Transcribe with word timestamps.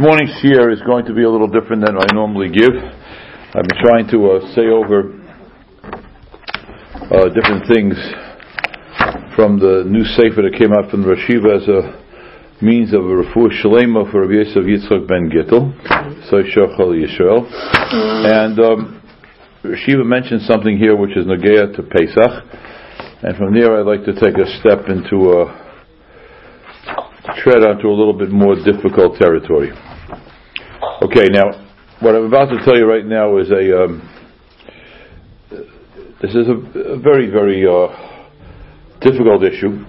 morning's 0.00 0.30
share 0.40 0.70
is 0.70 0.80
going 0.82 1.04
to 1.06 1.14
be 1.14 1.24
a 1.24 1.30
little 1.30 1.48
different 1.48 1.84
than 1.84 1.98
I 1.98 2.06
normally 2.14 2.48
give. 2.48 2.70
I've 2.70 3.66
been 3.66 3.82
trying 3.82 4.06
to 4.10 4.30
uh, 4.30 4.54
say 4.54 4.66
over 4.70 5.10
uh, 7.10 7.28
different 7.34 7.66
things 7.66 7.94
from 9.34 9.58
the 9.58 9.82
new 9.86 10.04
sefer 10.04 10.42
that 10.46 10.54
came 10.58 10.72
out 10.72 10.90
from 10.90 11.02
the 11.02 11.14
Rashiva 11.14 11.50
as 11.56 11.66
a 11.66 12.64
means 12.64 12.94
of 12.94 13.00
a 13.00 13.14
refuah 13.22 13.50
shalema 13.58 14.10
for 14.10 14.22
Rabbi 14.22 14.46
Yosef 14.46 14.62
Yitzchak 14.62 15.08
ben 15.08 15.30
Gittel, 15.30 15.74
so 16.30 16.42
Shachal 16.46 16.94
Yisrael. 16.94 17.46
And 18.26 18.58
um, 18.60 19.02
Rashiva 19.64 20.04
mentioned 20.06 20.42
something 20.42 20.78
here 20.78 20.96
which 20.96 21.16
is 21.16 21.26
Nagea 21.26 21.74
to 21.74 21.82
Pesach, 21.82 22.44
and 23.22 23.36
from 23.36 23.54
there 23.54 23.80
I'd 23.80 23.86
like 23.86 24.04
to 24.04 24.14
take 24.14 24.38
a 24.38 24.46
step 24.60 24.88
into 24.88 25.32
a 25.32 25.68
tread 27.42 27.64
onto 27.66 27.88
a 27.88 27.94
little 27.94 28.16
bit 28.16 28.30
more 28.30 28.54
difficult 28.54 29.18
territory. 29.18 29.72
Okay, 31.00 31.28
now 31.30 31.46
what 32.00 32.16
I'm 32.16 32.24
about 32.24 32.46
to 32.50 32.58
tell 32.64 32.76
you 32.76 32.84
right 32.84 33.06
now 33.06 33.38
is 33.38 33.48
a 33.52 33.84
um, 33.84 34.02
this 36.20 36.34
is 36.34 36.48
a, 36.48 36.58
a 36.94 36.98
very 36.98 37.30
very 37.30 37.62
uh, 37.62 37.86
difficult 39.00 39.44
issue. 39.44 39.84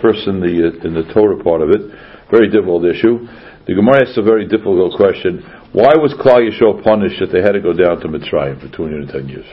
First 0.00 0.26
in 0.26 0.40
the 0.40 0.72
uh, 0.72 0.88
in 0.88 0.94
the 0.94 1.04
Torah 1.12 1.36
part 1.44 1.60
of 1.60 1.68
it, 1.68 1.82
very 2.30 2.48
difficult 2.48 2.86
issue. 2.86 3.28
The 3.66 3.74
Gemara 3.74 4.08
asks 4.08 4.16
a 4.16 4.22
very 4.22 4.48
difficult 4.48 4.96
question: 4.96 5.44
Why 5.74 6.00
was 6.00 6.16
Klal 6.16 6.48
Yisrael 6.48 6.82
punished 6.82 7.20
that 7.20 7.28
they 7.28 7.42
had 7.42 7.52
to 7.52 7.60
go 7.60 7.74
down 7.74 8.00
to 8.00 8.08
Mitzrayim 8.08 8.56
for 8.56 8.74
210 8.74 9.28
years? 9.28 9.44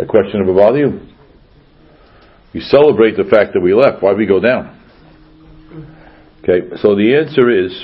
A 0.00 0.06
question 0.06 0.40
of 0.40 0.56
bother 0.56 0.78
you? 0.78 1.00
We 2.54 2.60
celebrate 2.60 3.18
the 3.18 3.28
fact 3.28 3.52
that 3.52 3.60
we 3.60 3.74
left. 3.74 4.02
Why 4.02 4.14
we 4.14 4.24
go 4.24 4.40
down? 4.40 4.72
Okay, 6.40 6.64
so 6.80 6.96
the 6.96 7.12
answer 7.12 7.50
is, 7.52 7.76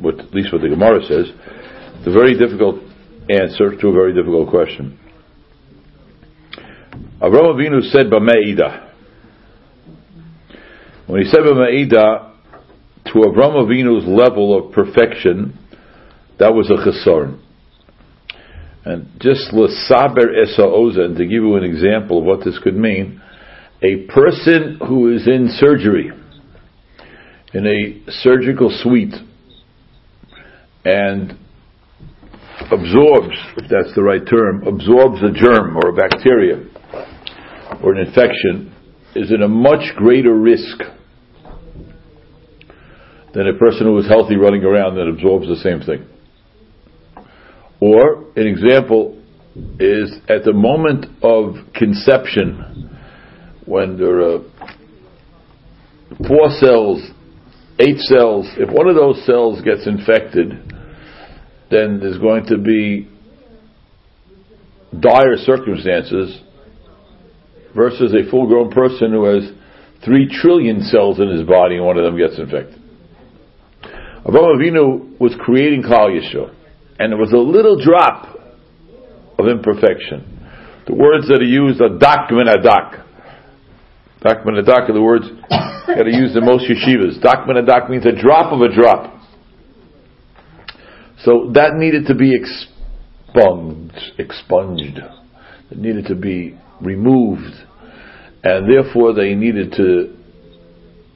what, 0.00 0.18
at 0.18 0.32
least 0.34 0.52
what 0.52 0.62
the 0.62 0.68
Gemara 0.68 1.00
says, 1.02 1.30
the 2.04 2.12
very 2.12 2.36
difficult 2.36 2.76
answer 3.28 3.76
to 3.76 3.88
a 3.88 3.92
very 3.92 4.14
difficult 4.14 4.48
question. 4.48 4.98
Avraham 7.20 7.54
Avinu 7.54 7.82
said 7.90 8.06
B'me'ida. 8.06 8.88
When 11.06 11.22
he 11.22 11.28
said 11.28 11.40
B'me'ida, 11.40 12.32
to 13.06 13.12
Avraham 13.12 13.66
Avinu's 13.66 14.06
level 14.06 14.56
of 14.56 14.72
perfection, 14.72 15.58
that 16.38 16.54
was 16.54 16.70
a 16.70 16.76
chesarn. 16.76 17.40
And 18.84 19.10
just 19.20 19.52
l'saber 19.52 20.34
esa 20.42 20.62
ozen, 20.62 21.16
to 21.18 21.24
give 21.24 21.42
you 21.42 21.56
an 21.56 21.64
example 21.64 22.18
of 22.18 22.24
what 22.24 22.44
this 22.44 22.58
could 22.58 22.76
mean, 22.76 23.20
a 23.82 24.06
person 24.06 24.78
who 24.80 25.14
is 25.14 25.26
in 25.26 25.48
surgery, 25.58 26.10
in 27.52 27.66
a 27.66 28.10
surgical 28.10 28.70
suite 28.82 29.14
and 30.90 31.38
absorbs, 32.72 33.36
if 33.56 33.70
that's 33.70 33.94
the 33.94 34.02
right 34.02 34.26
term, 34.26 34.66
absorbs 34.66 35.22
a 35.22 35.32
germ 35.32 35.76
or 35.76 35.90
a 35.90 35.92
bacteria 35.92 36.64
or 37.82 37.94
an 37.94 38.06
infection 38.06 38.74
is 39.14 39.30
in 39.30 39.42
a 39.42 39.48
much 39.48 39.94
greater 39.96 40.34
risk 40.34 40.78
than 43.34 43.46
a 43.46 43.56
person 43.58 43.86
who 43.86 43.96
is 43.98 44.08
healthy 44.08 44.36
running 44.36 44.64
around 44.64 44.96
that 44.96 45.08
absorbs 45.08 45.46
the 45.46 45.56
same 45.56 45.80
thing. 45.80 46.06
Or, 47.80 48.24
an 48.36 48.46
example 48.46 49.16
is 49.78 50.18
at 50.28 50.44
the 50.44 50.52
moment 50.52 51.06
of 51.22 51.54
conception, 51.74 52.98
when 53.64 53.96
there 53.96 54.20
are 54.20 54.40
four 56.26 56.50
cells 56.58 57.10
eight 57.80 57.98
cells, 57.98 58.46
if 58.58 58.68
one 58.70 58.88
of 58.88 58.94
those 58.94 59.24
cells 59.24 59.62
gets 59.62 59.86
infected, 59.86 60.69
then 61.70 62.00
there's 62.00 62.18
going 62.18 62.46
to 62.46 62.58
be 62.58 63.08
dire 64.98 65.36
circumstances 65.36 66.40
versus 67.74 68.12
a 68.12 68.28
full 68.30 68.46
grown 68.48 68.70
person 68.70 69.12
who 69.12 69.24
has 69.24 69.50
three 70.04 70.28
trillion 70.28 70.82
cells 70.82 71.20
in 71.20 71.28
his 71.28 71.46
body 71.46 71.76
and 71.76 71.84
one 71.84 71.96
of 71.96 72.04
them 72.04 72.18
gets 72.18 72.38
infected. 72.38 72.80
Avraham 74.24 74.58
Avinu 74.58 75.18
was 75.20 75.34
creating 75.40 75.82
Klal 75.82 76.10
Yisrael, 76.10 76.54
and 76.98 77.12
there 77.12 77.18
was 77.18 77.32
a 77.32 77.38
little 77.38 77.82
drop 77.82 78.38
of 79.38 79.46
imperfection. 79.48 80.40
The 80.86 80.94
words 80.94 81.28
that 81.28 81.40
he 81.40 81.48
used 81.48 81.80
are 81.80 81.96
dak 81.98 82.30
min 82.30 82.46
adak. 82.46 83.06
Dak 84.22 84.44
min 84.44 84.56
adak 84.56 84.90
are 84.90 84.92
the 84.92 85.00
words 85.00 85.24
that 85.48 86.04
to 86.06 86.12
used 86.12 86.34
the 86.34 86.40
most 86.40 86.68
yeshivas. 86.68 87.22
Dakman 87.22 87.62
a 87.62 87.66
dak 87.66 87.88
means 87.88 88.04
a 88.04 88.12
drop 88.12 88.52
of 88.52 88.60
a 88.60 88.74
drop. 88.74 89.19
So 91.24 91.50
that 91.54 91.74
needed 91.74 92.06
to 92.06 92.14
be 92.14 92.32
expunged, 92.34 94.18
expunged. 94.18 94.98
It 95.70 95.78
needed 95.78 96.06
to 96.06 96.14
be 96.14 96.58
removed, 96.80 97.54
and 98.42 98.72
therefore 98.72 99.14
they 99.14 99.34
needed 99.34 99.72
to. 99.72 100.16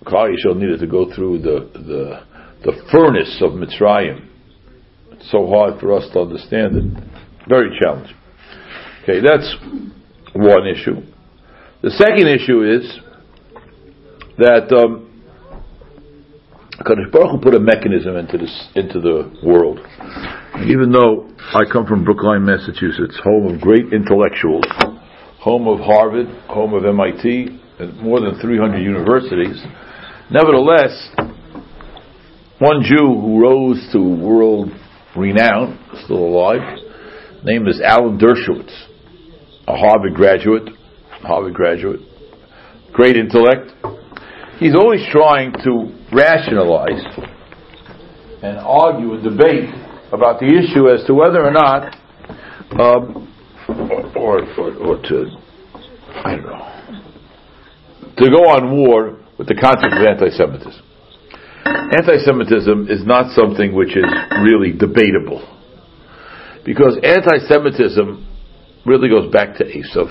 Klal 0.04 0.28
Yisrael 0.28 0.56
needed 0.56 0.80
to 0.80 0.86
go 0.86 1.12
through 1.14 1.38
the 1.38 1.70
the 1.72 2.24
the 2.64 2.88
furnace 2.92 3.40
of 3.40 3.52
Mitzrayim. 3.52 4.28
It's 5.12 5.30
so 5.30 5.46
hard 5.46 5.80
for 5.80 5.94
us 5.94 6.08
to 6.12 6.20
understand 6.20 6.76
it. 6.76 7.04
Very 7.48 7.70
challenging. 7.80 8.16
Okay, 9.02 9.20
that's 9.20 9.56
one 10.34 10.66
issue. 10.66 11.00
The 11.82 11.90
second 11.90 12.26
issue 12.26 12.62
is 12.62 12.98
that 14.38 14.72
um, 14.72 15.13
Kadosh 16.82 17.10
Baruch 17.12 17.30
Hu 17.30 17.38
put 17.38 17.54
a 17.54 17.60
mechanism 17.60 18.16
into 18.16 18.36
this 18.36 18.68
into 18.74 19.00
the 19.00 19.30
world. 19.44 19.78
Even 20.66 20.90
though 20.90 21.30
I 21.54 21.62
come 21.70 21.86
from 21.86 22.04
Brookline, 22.04 22.44
Massachusetts, 22.44 23.18
home 23.22 23.54
of 23.54 23.60
great 23.60 23.92
intellectuals, 23.92 24.64
home 25.38 25.68
of 25.68 25.78
Harvard, 25.78 26.26
home 26.48 26.74
of 26.74 26.84
MIT, 26.84 27.60
and 27.78 27.96
more 28.00 28.20
than 28.20 28.40
300 28.40 28.78
universities, 28.78 29.62
nevertheless, 30.30 31.10
one 32.58 32.82
Jew 32.82 33.20
who 33.20 33.40
rose 33.40 33.88
to 33.92 34.00
world 34.00 34.70
renown, 35.16 35.78
still 36.04 36.18
alive, 36.18 36.78
name 37.44 37.68
is 37.68 37.80
Alan 37.80 38.18
Dershowitz, 38.18 38.72
a 39.68 39.76
Harvard 39.76 40.14
graduate, 40.14 40.70
Harvard 41.22 41.54
graduate, 41.54 42.00
great 42.92 43.16
intellect, 43.16 43.70
he's 44.58 44.74
always 44.74 45.00
trying 45.10 45.52
to 45.64 45.92
rationalize 46.12 47.04
and 48.42 48.58
argue 48.58 49.14
and 49.14 49.24
debate 49.24 49.70
about 50.12 50.38
the 50.38 50.46
issue 50.46 50.88
as 50.88 51.04
to 51.06 51.14
whether 51.14 51.42
or 51.44 51.50
not, 51.50 51.96
um, 52.78 53.28
or, 54.16 54.42
or, 54.58 54.74
or, 54.76 55.02
to, 55.02 55.26
I 56.24 56.36
don't 56.36 56.46
know, 56.46 56.74
to 58.16 58.30
go 58.30 58.44
on 58.52 58.76
war 58.76 59.18
with 59.38 59.48
the 59.48 59.54
concept 59.54 59.92
of 59.92 60.06
anti-Semitism. 60.06 60.82
Anti-Semitism 61.64 62.88
is 62.88 63.04
not 63.06 63.34
something 63.34 63.74
which 63.74 63.96
is 63.96 64.04
really 64.42 64.72
debatable. 64.72 65.42
Because 66.64 66.98
anti-Semitism 67.02 68.26
really 68.86 69.08
goes 69.08 69.32
back 69.32 69.56
to 69.56 69.64
Esav. 69.64 70.08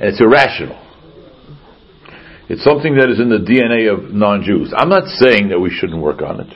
And 0.00 0.04
it's 0.04 0.20
irrational. 0.20 0.87
It's 2.48 2.64
something 2.64 2.96
that 2.96 3.10
is 3.10 3.20
in 3.20 3.28
the 3.28 3.44
DNA 3.44 3.92
of 3.92 4.14
non-Jews. 4.14 4.72
I'm 4.74 4.88
not 4.88 5.04
saying 5.20 5.50
that 5.50 5.60
we 5.60 5.68
shouldn't 5.68 6.00
work 6.00 6.22
on 6.22 6.40
it. 6.40 6.48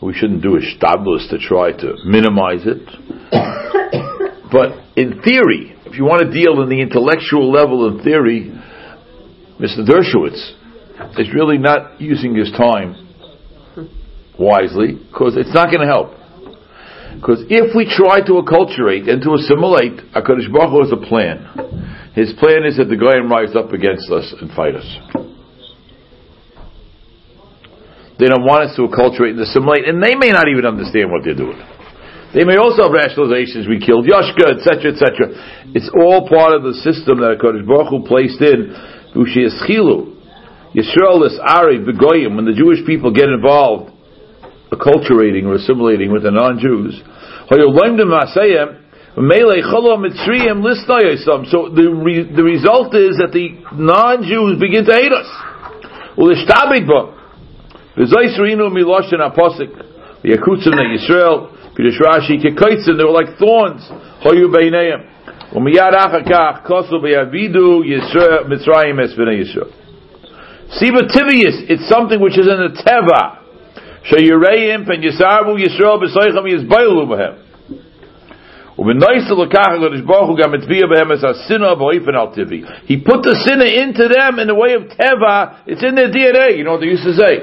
We 0.00 0.14
shouldn't 0.14 0.42
do 0.42 0.56
a 0.56 0.60
shtablis 0.60 1.28
to 1.28 1.38
try 1.38 1.72
to 1.72 1.96
minimize 2.04 2.64
it. 2.64 2.84
but 4.52 4.80
in 4.96 5.20
theory, 5.20 5.76
if 5.84 5.96
you 5.98 6.04
want 6.04 6.22
to 6.24 6.32
deal 6.32 6.62
in 6.62 6.70
the 6.70 6.80
intellectual 6.80 7.52
level 7.52 7.88
in 7.88 8.02
theory, 8.02 8.50
Mr. 9.60 9.84
Dershowitz 9.84 10.56
is 11.20 11.32
really 11.34 11.58
not 11.58 12.00
using 12.00 12.34
his 12.34 12.50
time 12.52 12.96
wisely 14.38 14.94
because 14.94 15.36
it's 15.36 15.52
not 15.52 15.70
going 15.70 15.86
to 15.86 15.92
help. 15.92 16.16
Because 17.14 17.44
if 17.48 17.76
we 17.76 17.84
try 17.84 18.20
to 18.24 18.40
acculturate 18.40 19.08
and 19.08 19.22
to 19.22 19.34
assimilate, 19.36 20.00
HaKadosh 20.12 20.50
Baruch 20.52 20.70
Hu 20.70 20.80
has 20.82 20.92
a 20.92 21.00
plan. 21.00 21.73
His 22.14 22.32
plan 22.38 22.62
is 22.62 22.78
that 22.78 22.86
the 22.86 22.96
Goyim 22.96 23.26
rise 23.26 23.54
up 23.58 23.74
against 23.74 24.10
us 24.10 24.32
and 24.40 24.50
fight 24.54 24.78
us. 24.78 24.86
They 28.18 28.30
don't 28.30 28.46
want 28.46 28.70
us 28.70 28.76
to 28.78 28.86
acculturate 28.86 29.34
and 29.34 29.42
assimilate, 29.42 29.90
and 29.90 29.98
they 29.98 30.14
may 30.14 30.30
not 30.30 30.46
even 30.46 30.62
understand 30.62 31.10
what 31.10 31.26
they're 31.26 31.34
doing. 31.34 31.58
They 32.30 32.46
may 32.46 32.54
also 32.58 32.86
have 32.86 32.94
rationalizations, 32.94 33.66
we 33.66 33.82
killed 33.82 34.06
Yoshka, 34.06 34.58
etc., 34.58 34.94
etc. 34.94 35.74
It's 35.74 35.90
all 35.90 36.26
part 36.30 36.54
of 36.54 36.62
the 36.62 36.74
system 36.86 37.18
that 37.18 37.38
HaKadosh 37.38 37.66
Baruch 37.66 37.90
Hu 37.90 38.06
placed 38.06 38.42
in. 38.42 38.70
Yisrael 40.74 41.26
is 41.26 41.38
Ari, 41.38 41.78
Begoyim, 41.82 42.34
when 42.34 42.46
the 42.46 42.54
Jewish 42.54 42.86
people 42.86 43.14
get 43.14 43.30
involved, 43.30 43.90
acculturating 44.70 45.46
or 45.46 45.54
assimilating 45.54 46.10
with 46.10 46.22
the 46.22 46.30
non-Jews, 46.30 47.02
so 49.14 49.22
the 51.70 51.86
re, 52.02 52.26
the 52.34 52.42
result 52.42 52.90
is 52.98 53.14
that 53.22 53.30
the 53.30 53.62
non-Jews 53.70 54.58
begin 54.58 54.84
to 54.86 54.92
hate 54.92 55.14
us. 55.14 55.30
Ulishtabik 56.18 56.82
bum. 56.82 57.14
V'zoisrinu 57.94 58.74
miloshin 58.74 59.22
aposik. 59.22 59.70
V'yakutzim 60.18 60.74
na 60.74 60.82
Yisrael. 60.90 61.46
Pidush 61.78 62.02
Rashi 62.02 62.42
kekoitzim. 62.42 62.98
They 62.98 63.06
were 63.06 63.14
like 63.14 63.38
thorns. 63.38 63.86
Hoyu 64.26 64.50
beineim. 64.50 65.06
Umiyad 65.54 65.94
achakach 65.94 66.66
kosu 66.66 66.98
BeYavidu 66.98 67.86
Yisrael 67.86 68.50
Mitzrayim 68.50 68.98
es 68.98 69.14
b'nei 69.14 69.38
Yisrael. 69.46 69.70
Siva 70.74 71.06
tibius. 71.06 71.70
It's 71.70 71.86
something 71.88 72.18
which 72.20 72.36
is 72.36 72.48
in 72.48 72.58
the 72.58 72.82
teva. 72.82 73.38
Sheyureim 74.10 74.84
pen 74.86 75.02
Yisarbu 75.02 75.54
Yisrael 75.54 76.02
b'soicham 76.02 76.44
yizbailu 76.50 77.06
b'hem. 77.06 77.43
He 78.76 78.82
put 78.84 78.98
the 83.22 83.38
sinner 83.46 83.70
into 83.70 84.08
them 84.08 84.40
in 84.40 84.48
the 84.48 84.54
way 84.54 84.72
of 84.74 84.82
teva. 84.90 85.60
It's 85.66 85.84
in 85.84 85.94
their 85.94 86.10
DNA. 86.10 86.58
You 86.58 86.64
know 86.64 86.72
what 86.72 86.80
they 86.80 86.88
used 86.88 87.04
to 87.04 87.14
say. 87.14 87.38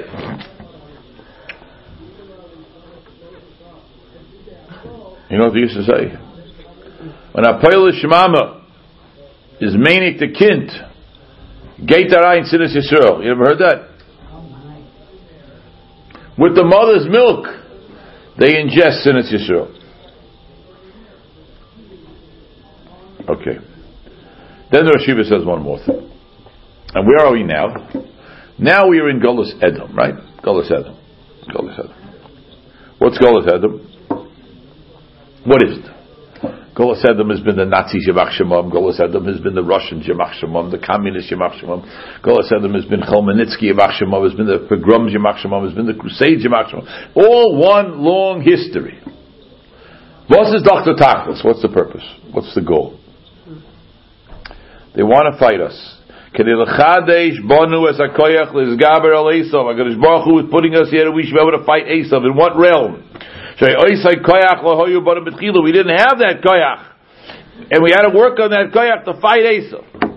You 5.30 5.38
know 5.38 5.44
what 5.44 5.54
they 5.54 5.60
used 5.60 5.76
to 5.76 5.84
say. 5.84 6.12
When 7.32 7.46
a 7.46 7.58
Polish 7.62 8.04
mama 8.04 8.60
is 9.58 9.74
manic 9.74 10.18
the 10.18 10.28
kind, 10.38 10.70
in 11.78 12.44
sinas 12.44 12.76
Yisrael. 12.76 13.24
You 13.24 13.30
ever 13.30 13.44
heard 13.46 13.58
that? 13.60 13.88
With 16.36 16.54
the 16.54 16.64
mother's 16.64 17.08
milk, 17.08 17.46
they 18.38 18.56
ingest 18.56 19.00
sinas 19.06 19.32
Yisrael. 19.32 19.81
Okay. 23.28 23.58
Then 24.70 24.86
the 24.86 24.92
Rashiva 24.92 25.24
says 25.28 25.44
one 25.44 25.62
more 25.62 25.78
thing. 25.84 26.10
And 26.94 27.06
where 27.06 27.26
are 27.26 27.32
we 27.32 27.42
now? 27.42 27.72
Now 28.58 28.88
we 28.88 28.98
are 29.00 29.08
in 29.08 29.20
Golas 29.20 29.52
Edom, 29.62 29.96
right? 29.96 30.14
Golas 30.42 30.70
Edom. 30.70 30.96
Golas 31.48 31.78
Edom. 31.78 31.94
What's 32.98 33.18
Golas 33.18 33.48
Edom? 33.48 33.88
What 35.44 35.62
is 35.62 35.78
it? 35.78 35.92
Golas 36.74 37.04
Edom 37.04 37.28
has 37.28 37.40
been 37.40 37.56
the 37.56 37.66
Nazi 37.66 37.98
Yemach 38.08 38.32
Shemam. 38.38 38.72
Golas 38.72 39.00
Edom 39.00 39.26
has 39.26 39.40
been 39.40 39.54
the 39.54 39.62
Russian 39.62 40.00
Yemach 40.00 40.40
Shemam, 40.40 40.70
the 40.70 40.78
Communist 40.78 41.30
Yemach 41.30 41.60
Shemam. 41.60 41.84
Golas 42.22 42.50
Edom 42.52 42.72
has 42.74 42.86
been 42.86 43.00
Cholmenitsky 43.00 43.72
Yemach 43.72 44.00
Shemam, 44.00 44.24
has 44.24 44.34
been 44.34 44.46
the 44.46 44.66
pogroms 44.68 45.12
Yemach 45.12 45.44
Shemam, 45.44 45.64
has 45.66 45.74
been 45.74 45.86
the 45.86 45.94
Crusades 45.94 46.44
Yemach 46.44 46.72
Shemam. 46.72 46.86
All 47.14 47.60
one 47.60 48.00
long 48.00 48.40
history. 48.40 48.98
What 50.28 50.54
is 50.54 50.62
Dr. 50.62 50.94
Tachlis? 50.94 51.44
What's 51.44 51.60
the 51.60 51.68
purpose? 51.68 52.04
What's 52.32 52.54
the 52.54 52.62
goal? 52.62 52.98
They 54.94 55.02
want 55.02 55.32
to 55.32 55.38
fight 55.38 55.60
us. 55.60 55.74
Bonu 56.34 57.88
as 57.88 57.98
HaKoyach 58.00 58.52
Lizgaber 58.52 59.14
Al 59.14 59.28
Esav. 59.32 59.64
HaKadosh 59.68 60.00
Baruch 60.00 60.24
Hu 60.24 60.38
is 60.40 60.46
putting 60.50 60.74
us 60.74 60.90
here, 60.90 61.10
we 61.12 61.24
should 61.24 61.34
be 61.34 61.40
able 61.40 61.58
to 61.58 61.64
fight 61.64 61.84
Esav. 61.86 62.24
In 62.24 62.36
what 62.36 62.56
realm? 62.56 63.04
We 63.60 63.68
didn't 65.72 65.96
have 65.96 66.18
that 66.18 66.40
Koyach. 66.42 66.88
And 67.70 67.82
we 67.82 67.90
had 67.90 68.02
to 68.02 68.16
work 68.16 68.38
on 68.38 68.50
that 68.50 68.72
Koyach 68.72 69.04
to 69.04 69.20
fight 69.20 69.44
Esav. 69.44 70.11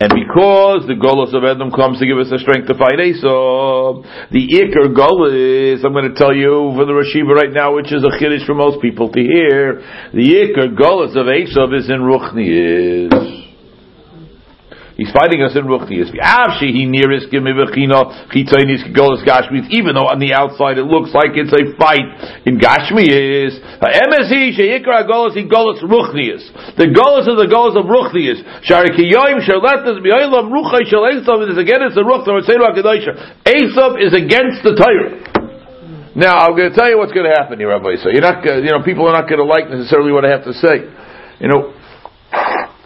And 0.00 0.14
because 0.14 0.86
the 0.86 0.94
Golos 0.94 1.34
of 1.34 1.42
Edom 1.42 1.72
comes 1.72 1.98
to 1.98 2.06
give 2.06 2.18
us 2.18 2.30
the 2.30 2.38
strength 2.38 2.68
to 2.68 2.78
fight 2.78 3.02
Esau, 3.02 4.06
the 4.30 4.46
Iker 4.46 4.94
Golos, 4.94 5.84
I'm 5.84 5.92
going 5.92 6.06
to 6.06 6.14
tell 6.14 6.32
you 6.32 6.70
for 6.78 6.86
the 6.86 6.94
Rashiva 6.94 7.34
right 7.34 7.52
now, 7.52 7.74
which 7.74 7.92
is 7.92 8.04
a 8.04 8.14
chiddush 8.14 8.46
for 8.46 8.54
most 8.54 8.80
people 8.80 9.10
to 9.10 9.18
hear, 9.18 9.82
the 10.14 10.22
Iker 10.22 10.78
Golos 10.78 11.18
of 11.18 11.26
Esau 11.26 11.74
is 11.74 11.90
in 11.90 11.98
Ruchni 12.06 13.47
He's 14.98 15.14
fighting 15.14 15.38
us 15.46 15.54
in 15.54 15.70
nearest 16.90 17.30
Even 17.30 17.54
though 19.94 20.10
on 20.10 20.18
the 20.18 20.34
outside 20.34 20.74
it 20.74 20.90
looks 20.90 21.14
like 21.14 21.38
it's 21.38 21.54
a 21.54 21.70
fight 21.78 22.02
in 22.42 22.58
Ruchnias. 25.86 26.42
The 26.74 26.90
Golos 26.90 27.30
is 27.30 27.38
the 27.38 27.46
Golos 27.46 27.78
of 27.78 27.86
Ruchnias. 27.86 28.42
Sharikiyoim 28.66 29.46
Sharletas 29.46 30.02
Bioilam 30.02 30.50
Ruchay 30.50 30.82
Shal 30.90 31.06
is 31.46 31.54
against 31.54 31.94
the 31.94 32.02
Ruch 32.02 32.26
Esav 33.46 34.02
is 34.02 34.10
against 34.10 34.66
the 34.66 34.74
Torah. 34.74 35.22
Now 36.18 36.42
I'm 36.42 36.58
going 36.58 36.72
to 36.72 36.76
tell 36.76 36.90
you 36.90 36.98
what's 36.98 37.12
going 37.12 37.30
to 37.30 37.36
happen 37.38 37.60
here, 37.60 37.68
Rabbi. 37.68 38.02
So 38.02 38.10
you're 38.10 38.26
not, 38.26 38.42
you 38.42 38.74
know, 38.74 38.82
people 38.82 39.06
are 39.06 39.14
not 39.14 39.30
going 39.30 39.38
to 39.38 39.46
like 39.46 39.70
necessarily 39.70 40.10
what 40.10 40.24
I 40.24 40.30
have 40.34 40.42
to 40.42 40.54
say. 40.58 40.90
You 41.38 41.46
know, 41.46 41.70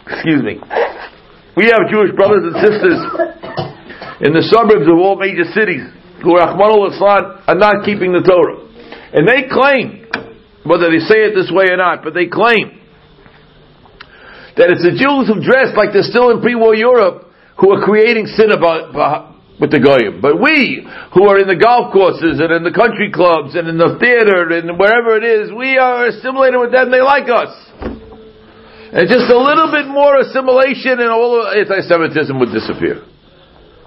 excuse 0.05 0.45
me. 0.45 0.61
We 1.55 1.69
have 1.69 1.85
Jewish 1.89 2.09
brothers 2.17 2.49
and 2.49 2.55
sisters 2.57 2.97
in 4.25 4.33
the 4.33 4.41
suburbs 4.49 4.89
of 4.89 4.97
all 4.97 5.17
major 5.21 5.45
cities 5.53 5.85
who 6.25 6.37
are 6.37 6.49
are 6.49 7.59
not 7.59 7.85
keeping 7.85 8.13
the 8.13 8.25
Torah. 8.25 8.57
And 9.13 9.27
they 9.27 9.45
claim, 9.45 10.09
whether 10.65 10.89
they 10.89 11.03
say 11.05 11.29
it 11.29 11.35
this 11.35 11.51
way 11.53 11.69
or 11.69 11.77
not, 11.77 12.01
but 12.03 12.13
they 12.17 12.25
claim 12.25 12.81
that 14.57 14.73
it's 14.73 14.81
the 14.81 14.97
Jews 14.97 15.29
who 15.29 15.41
dress 15.45 15.77
like 15.77 15.93
they're 15.93 16.07
still 16.07 16.31
in 16.33 16.41
pre-war 16.41 16.73
Europe 16.73 17.29
who 17.61 17.69
are 17.69 17.85
creating 17.85 18.25
sin 18.25 18.49
about, 18.49 18.93
with 19.61 19.69
the 19.69 19.77
goyim. 19.77 20.21
But 20.21 20.41
we, 20.41 20.81
who 21.13 21.29
are 21.29 21.37
in 21.37 21.47
the 21.47 21.55
golf 21.55 21.93
courses 21.93 22.41
and 22.41 22.49
in 22.49 22.65
the 22.65 22.73
country 22.73 23.13
clubs 23.13 23.53
and 23.53 23.69
in 23.69 23.77
the 23.77 24.01
theater 24.01 24.49
and 24.49 24.73
wherever 24.79 25.13
it 25.17 25.23
is, 25.23 25.53
we 25.53 25.77
are 25.77 26.09
assimilated 26.09 26.59
with 26.59 26.71
them. 26.73 26.89
They 26.89 27.01
like 27.01 27.29
us. 27.29 27.53
And 28.93 29.09
just 29.09 29.25
a 29.25 29.39
little 29.41 29.73
bit 29.73 29.89
more 29.89 30.21
assimilation 30.21 31.01
and 31.01 31.09
all 31.09 31.49
anti-Semitism 31.49 32.37
would 32.37 32.53
disappear. 32.53 33.01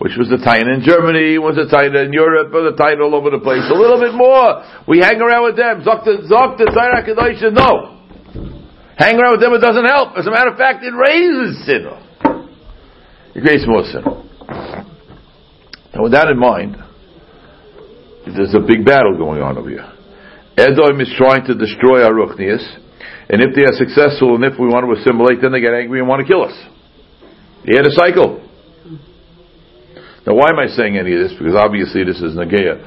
Which 0.02 0.18
was 0.18 0.28
the 0.28 0.42
time 0.42 0.66
in 0.66 0.82
Germany, 0.82 1.38
was 1.38 1.54
the 1.54 1.70
time 1.70 1.94
in 1.94 2.12
Europe, 2.12 2.50
was 2.50 2.74
the 2.74 2.76
time 2.76 2.98
all 3.00 3.14
over 3.14 3.30
the 3.30 3.38
place. 3.38 3.62
A 3.70 3.78
little 3.78 4.02
bit 4.02 4.12
more. 4.12 4.66
We 4.90 4.98
hang 4.98 5.22
around 5.22 5.46
with 5.46 5.56
them. 5.56 5.86
Zokta, 5.86 6.26
Zokta, 6.26 6.68
Zaira 6.74 7.06
no. 7.54 8.02
Hang 8.98 9.14
around 9.14 9.38
with 9.38 9.46
them, 9.46 9.54
it 9.54 9.62
doesn't 9.62 9.86
help. 9.86 10.18
As 10.18 10.26
a 10.26 10.30
matter 10.30 10.50
of 10.50 10.58
fact, 10.58 10.82
it 10.82 10.90
raises 10.90 11.64
sin. 11.64 11.86
It 13.38 13.40
creates 13.46 13.64
more 13.64 13.86
sin. 13.86 14.02
Now 15.94 16.02
with 16.02 16.12
that 16.12 16.28
in 16.28 16.36
mind, 16.36 16.76
there's 18.26 18.54
a 18.54 18.60
big 18.60 18.84
battle 18.84 19.16
going 19.16 19.40
on 19.40 19.56
over 19.56 19.70
here. 19.70 19.86
Edom 20.58 21.00
is 21.00 21.14
trying 21.16 21.46
to 21.46 21.54
destroy 21.54 22.02
our 22.02 22.12
Ruchnias. 22.12 22.85
And 23.28 23.42
if 23.42 23.54
they 23.54 23.64
are 23.66 23.74
successful 23.74 24.36
and 24.36 24.44
if 24.44 24.54
we 24.58 24.66
want 24.66 24.86
to 24.86 24.92
assimilate, 25.00 25.42
then 25.42 25.50
they 25.50 25.60
get 25.60 25.74
angry 25.74 25.98
and 25.98 26.08
want 26.08 26.22
to 26.22 26.28
kill 26.28 26.44
us. 26.44 26.54
They 27.66 27.74
had 27.74 27.86
a 27.86 27.94
cycle. 27.94 28.42
Now, 30.26 30.34
why 30.34 30.50
am 30.50 30.58
I 30.58 30.66
saying 30.66 30.98
any 30.98 31.14
of 31.14 31.20
this? 31.22 31.34
Because 31.38 31.54
obviously 31.54 32.02
this 32.04 32.22
is 32.22 32.34
Nageya 32.34 32.82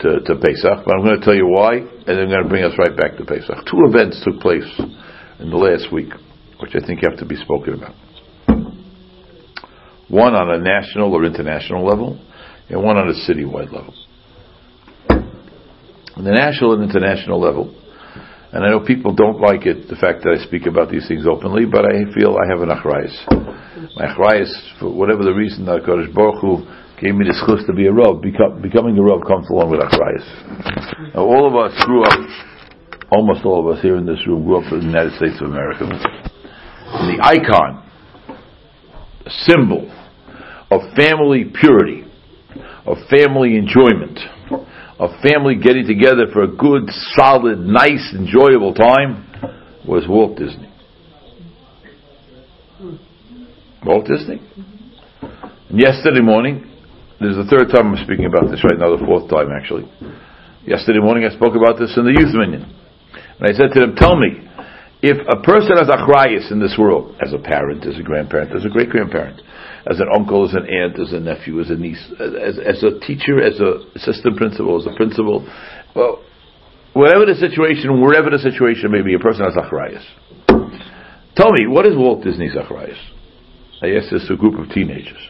to, 0.00 0.20
to 0.20 0.32
Pesach, 0.40 0.84
but 0.84 0.94
I'm 0.94 1.04
going 1.04 1.20
to 1.20 1.24
tell 1.24 1.34
you 1.34 1.48
why, 1.48 1.76
and 1.76 2.04
then 2.06 2.20
I'm 2.20 2.28
going 2.28 2.42
to 2.44 2.48
bring 2.48 2.64
us 2.64 2.72
right 2.78 2.96
back 2.96 3.16
to 3.18 3.24
Pesach. 3.24 3.64
Two 3.66 3.80
events 3.88 4.22
took 4.24 4.40
place 4.40 4.68
in 5.40 5.50
the 5.50 5.56
last 5.56 5.92
week, 5.92 6.12
which 6.60 6.72
I 6.74 6.86
think 6.86 7.00
have 7.02 7.18
to 7.18 7.26
be 7.26 7.36
spoken 7.36 7.74
about. 7.74 7.94
One 10.08 10.34
on 10.34 10.48
a 10.50 10.58
national 10.58 11.12
or 11.12 11.24
international 11.24 11.84
level, 11.84 12.18
and 12.68 12.82
one 12.82 12.96
on 12.96 13.08
a 13.08 13.12
citywide 13.28 13.72
level. 13.72 13.94
On 16.16 16.24
the 16.24 16.32
national 16.32 16.74
and 16.74 16.82
international 16.90 17.40
level, 17.40 17.74
and 18.52 18.64
I 18.64 18.70
know 18.70 18.80
people 18.80 19.12
don't 19.12 19.40
like 19.40 19.66
it, 19.66 19.88
the 19.88 19.96
fact 19.96 20.24
that 20.24 20.32
I 20.32 20.44
speak 20.44 20.64
about 20.64 20.90
these 20.90 21.06
things 21.06 21.26
openly, 21.28 21.66
but 21.68 21.84
I 21.84 22.08
feel 22.16 22.32
I 22.32 22.48
have 22.48 22.64
an 22.64 22.72
achrayas. 22.72 23.12
My 23.96 24.08
achrayas, 24.08 24.48
for 24.80 24.88
whatever 24.88 25.22
the 25.22 25.36
reason 25.36 25.66
that 25.66 25.84
Kodesh 25.84 26.12
Baruch 26.14 26.40
Hu 26.40 26.64
gave 26.96 27.14
me 27.14 27.28
the 27.28 27.36
schus 27.44 27.66
to 27.66 27.72
be 27.76 27.86
a 27.86 27.92
Rav, 27.92 28.22
become, 28.22 28.62
becoming 28.62 28.96
a 28.96 29.02
Rav 29.02 29.20
comes 29.28 29.44
along 29.50 29.70
with 29.70 29.80
achrayas. 29.84 30.24
Now 31.14 31.28
all 31.28 31.44
of 31.44 31.54
us 31.60 31.76
grew 31.84 32.02
up, 32.02 32.18
almost 33.12 33.44
all 33.44 33.60
of 33.60 33.76
us 33.76 33.82
here 33.82 33.96
in 33.96 34.06
this 34.06 34.24
room 34.26 34.44
grew 34.44 34.64
up 34.64 34.72
in 34.72 34.80
the 34.80 34.86
United 34.86 35.12
States 35.20 35.36
of 35.44 35.52
America. 35.52 35.84
And 35.84 37.04
the 37.12 37.20
icon, 37.20 37.84
the 39.24 39.30
symbol 39.44 39.92
of 40.72 40.80
family 40.96 41.52
purity, 41.52 42.04
of 42.86 42.96
family 43.12 43.56
enjoyment, 43.60 44.18
of 44.98 45.10
family 45.22 45.54
getting 45.54 45.86
together 45.86 46.26
for 46.32 46.42
a 46.42 46.48
good, 46.48 46.90
solid, 47.14 47.60
nice, 47.60 48.12
enjoyable 48.14 48.74
time 48.74 49.24
was 49.86 50.04
Walt 50.08 50.36
Disney. 50.36 50.68
Walt 53.84 54.06
Disney. 54.06 54.42
And 55.70 55.78
yesterday 55.78 56.20
morning, 56.20 56.66
this 57.20 57.30
is 57.30 57.36
the 57.36 57.48
third 57.50 57.70
time 57.70 57.94
I'm 57.94 58.04
speaking 58.04 58.26
about 58.26 58.50
this 58.50 58.64
right 58.64 58.78
now, 58.78 58.96
the 58.96 59.04
fourth 59.04 59.30
time 59.30 59.48
actually. 59.54 59.86
Yesterday 60.66 60.98
morning 60.98 61.24
I 61.24 61.34
spoke 61.34 61.54
about 61.54 61.78
this 61.78 61.94
in 61.96 62.04
the 62.04 62.12
youth 62.18 62.34
minyan. 62.34 62.66
And 63.38 63.42
I 63.46 63.52
said 63.54 63.70
to 63.74 63.80
them, 63.80 63.94
tell 63.94 64.16
me, 64.16 64.47
if 65.00 65.16
a 65.28 65.40
person 65.42 65.76
has 65.78 65.88
achrayas 65.88 66.50
in 66.50 66.60
this 66.60 66.76
world, 66.78 67.14
as 67.24 67.32
a 67.32 67.38
parent, 67.38 67.86
as 67.86 67.98
a 67.98 68.02
grandparent, 68.02 68.54
as 68.54 68.64
a 68.64 68.68
great 68.68 68.90
grandparent, 68.90 69.40
as 69.88 70.00
an 70.00 70.08
uncle, 70.12 70.48
as 70.48 70.54
an 70.54 70.66
aunt, 70.66 70.98
as 70.98 71.12
a 71.12 71.20
nephew, 71.20 71.60
as 71.60 71.70
a 71.70 71.76
niece, 71.76 72.02
as, 72.18 72.58
as 72.58 72.82
a 72.82 72.98
teacher, 73.00 73.40
as 73.40 73.60
a 73.60 73.86
assistant 73.94 74.36
principal, 74.36 74.80
as 74.80 74.86
a 74.86 74.96
principal. 74.96 75.46
Well, 75.94 76.24
whatever 76.94 77.26
the 77.26 77.34
situation, 77.34 78.00
wherever 78.00 78.30
the 78.30 78.38
situation 78.38 78.90
may 78.90 79.02
be, 79.02 79.14
a 79.14 79.18
person 79.18 79.44
has 79.44 79.54
achrayas. 79.54 80.04
Tell 81.36 81.52
me, 81.52 81.68
what 81.68 81.86
is 81.86 81.94
Walt 81.96 82.24
Disney's 82.24 82.54
achrayas? 82.54 82.98
I 83.80 83.94
asked 83.94 84.10
this 84.10 84.26
to 84.26 84.34
a 84.34 84.36
group 84.36 84.58
of 84.58 84.74
teenagers, 84.74 85.22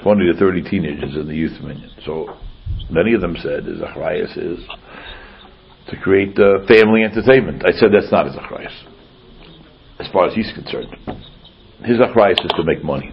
twenty 0.00 0.30
to 0.30 0.38
thirty 0.38 0.62
teenagers 0.62 1.16
in 1.16 1.26
the 1.26 1.34
youth 1.34 1.60
minyan. 1.60 1.90
So 2.06 2.38
Many 2.90 3.14
of 3.14 3.22
them 3.22 3.36
said 3.42 3.64
the 3.64 3.72
achrayas 3.72 4.36
is 4.36 4.58
to 5.88 5.96
create 5.96 6.38
uh, 6.38 6.66
family 6.66 7.02
entertainment. 7.02 7.64
I 7.64 7.72
said 7.72 7.90
that's 7.92 8.10
not 8.12 8.26
his 8.26 8.36
achrayas, 8.36 8.74
as 9.98 10.08
far 10.12 10.26
as 10.26 10.34
he's 10.34 10.52
concerned. 10.54 10.94
His 11.84 11.98
achrayas 11.98 12.44
is 12.44 12.50
to 12.56 12.64
make 12.64 12.84
money. 12.84 13.12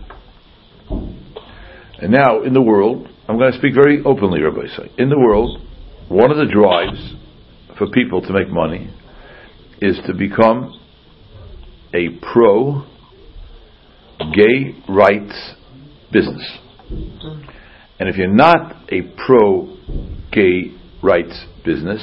And 0.90 2.12
now, 2.12 2.44
in 2.44 2.54
the 2.54 2.62
world, 2.62 3.08
I'm 3.28 3.38
going 3.38 3.52
to 3.52 3.58
speak 3.58 3.74
very 3.74 4.02
openly, 4.06 4.40
Rabbosai. 4.40 4.98
In 4.98 5.10
the 5.10 5.18
world, 5.18 5.62
one 6.08 6.32
of 6.32 6.38
the 6.38 6.46
drives 6.46 7.16
for 7.78 7.88
people 7.88 8.22
to 8.22 8.34
make 8.34 8.50
money 8.50 8.94
is 9.82 9.98
to 10.08 10.14
become 10.14 10.80
a 11.94 12.10
pro 12.34 12.86
gay 14.34 14.76
rights 14.88 15.54
business. 16.12 16.58
And 18.00 18.08
if 18.08 18.16
you're 18.16 18.34
not 18.34 18.76
a 18.92 19.02
pro 19.26 19.78
gay 20.32 20.74
rights 21.04 21.46
business, 21.66 22.02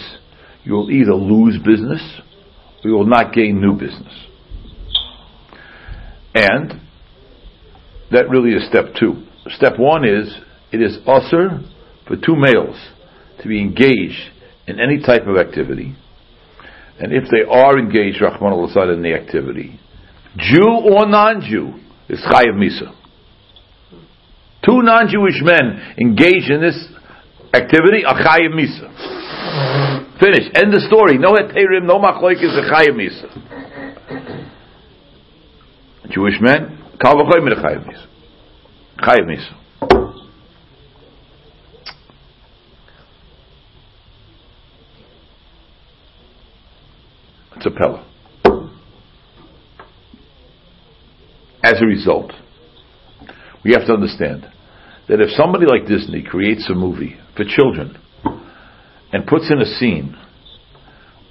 you 0.66 0.72
will 0.74 0.90
either 0.90 1.14
lose 1.14 1.56
business 1.64 2.02
or 2.82 2.90
you 2.90 2.96
will 2.96 3.06
not 3.06 3.32
gain 3.32 3.60
new 3.60 3.72
business. 3.72 4.12
And 6.34 6.80
that 8.10 8.28
really 8.28 8.50
is 8.50 8.68
step 8.68 8.86
two. 8.98 9.24
Step 9.50 9.78
one 9.78 10.04
is 10.04 10.36
it 10.72 10.82
is 10.82 10.98
usher 11.06 11.60
for 12.06 12.16
two 12.16 12.34
males 12.36 12.76
to 13.40 13.48
be 13.48 13.60
engaged 13.60 14.32
in 14.66 14.80
any 14.80 15.00
type 15.00 15.26
of 15.28 15.36
activity. 15.36 15.94
And 16.98 17.12
if 17.12 17.24
they 17.30 17.48
are 17.48 17.78
engaged, 17.78 18.20
Rahman 18.20 18.52
al 18.52 18.90
in 18.90 19.02
the 19.02 19.14
activity, 19.14 19.78
Jew 20.36 20.66
or 20.66 21.06
non-Jew, 21.06 21.74
is 22.08 22.20
Chayav 22.28 22.56
Misa. 22.56 22.92
Two 24.64 24.82
non-Jewish 24.82 25.42
men 25.42 25.94
engaged 25.96 26.50
in 26.50 26.60
this 26.60 26.88
activity 27.54 28.04
are 28.04 28.14
Chayav 28.14 28.50
Misa. 28.50 29.85
Finish. 30.20 30.50
End 30.54 30.72
the 30.72 30.80
story. 30.88 31.18
No 31.18 31.34
heterim, 31.34 31.84
no 31.84 31.98
machloik 31.98 32.42
is 32.42 32.54
a 32.56 32.62
Chayav 32.72 32.94
Misa. 32.96 33.28
Jewish 36.10 36.40
men, 36.40 36.82
Kal 37.00 37.16
v'choy 37.16 37.40
Chayav 37.40 37.84
Misa. 37.86 38.06
Chayav 38.98 39.26
Misa. 39.26 39.54
It's 47.56 47.66
a 47.66 47.70
Pella. 47.70 48.02
As 51.62 51.74
a 51.82 51.86
result, 51.86 52.32
we 53.64 53.72
have 53.72 53.86
to 53.86 53.92
understand 53.92 54.46
that 55.08 55.20
if 55.20 55.30
somebody 55.30 55.66
like 55.66 55.86
Disney 55.86 56.22
creates 56.22 56.70
a 56.70 56.74
movie 56.74 57.16
for 57.36 57.44
children 57.44 57.98
and 59.12 59.26
puts 59.26 59.50
in 59.50 59.60
a 59.60 59.66
scene 59.78 60.16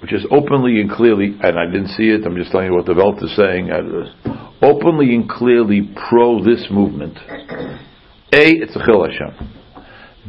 which 0.00 0.12
is 0.12 0.26
openly 0.30 0.80
and 0.80 0.90
clearly, 0.90 1.36
and 1.42 1.58
I 1.58 1.66
didn't 1.66 1.88
see 1.88 2.10
it, 2.10 2.26
I'm 2.26 2.36
just 2.36 2.52
telling 2.52 2.66
you 2.66 2.74
what 2.74 2.86
the 2.86 2.94
Welt 2.94 3.16
is 3.22 3.34
saying, 3.34 3.70
uh, 3.70 4.54
openly 4.62 5.14
and 5.14 5.28
clearly 5.28 5.90
pro 6.08 6.44
this 6.44 6.66
movement, 6.70 7.16
A, 7.26 8.44
it's 8.60 8.76
a 8.76 8.84
Chil 8.84 9.04
Hashem. 9.04 9.52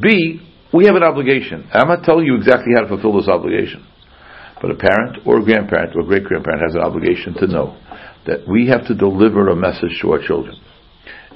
B, 0.01 0.41
we 0.73 0.85
have 0.85 0.95
an 0.95 1.03
obligation. 1.03 1.69
I'm 1.73 1.87
not 1.87 2.03
telling 2.03 2.25
you 2.25 2.35
exactly 2.35 2.73
how 2.75 2.81
to 2.81 2.87
fulfill 2.87 3.17
this 3.17 3.27
obligation. 3.27 3.85
But 4.61 4.71
a 4.71 4.75
parent 4.75 5.19
or 5.25 5.39
a 5.39 5.43
grandparent 5.43 5.95
or 5.95 6.01
a 6.01 6.05
great 6.05 6.23
grandparent 6.23 6.61
has 6.61 6.75
an 6.75 6.81
obligation 6.81 7.33
to 7.35 7.47
know 7.47 7.77
that 8.25 8.47
we 8.47 8.67
have 8.67 8.87
to 8.87 8.95
deliver 8.95 9.49
a 9.49 9.55
message 9.55 9.99
to 10.01 10.11
our 10.11 10.25
children. 10.25 10.59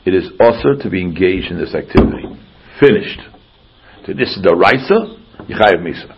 It 0.05 0.13
is 0.15 0.29
also 0.39 0.81
to 0.81 0.89
be 0.89 1.01
engaged 1.01 1.51
in 1.51 1.59
this 1.59 1.75
activity. 1.75 2.25
Finished. 2.79 3.19
So 4.05 4.13
this 4.13 4.35
is 4.35 4.41
the 4.41 4.55
Raisa, 4.55 5.20
Misa. 5.47 6.15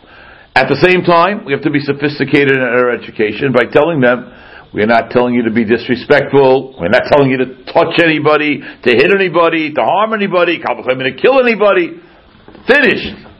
At 0.55 0.69
the 0.69 0.77
same 0.81 1.01
time, 1.03 1.45
we 1.45 1.53
have 1.53 1.63
to 1.63 1.71
be 1.71 1.79
sophisticated 1.79 2.57
in 2.57 2.61
our 2.61 2.91
education 2.91 3.51
by 3.51 3.65
telling 3.71 4.01
them, 4.01 4.31
we're 4.73 4.89
not 4.89 5.11
telling 5.11 5.33
you 5.33 5.43
to 5.43 5.53
be 5.53 5.65
disrespectful. 5.65 6.75
We're 6.79 6.89
not 6.89 7.03
telling 7.11 7.29
you 7.29 7.37
to 7.37 7.63
touch 7.69 8.01
anybody, 8.01 8.59
to 8.59 8.89
hit 8.89 9.11
anybody, 9.13 9.73
to 9.73 9.81
harm 9.81 10.13
anybody, 10.13 10.57
to 10.57 11.21
kill 11.21 11.39
anybody. 11.39 12.01
Finished 12.65 13.33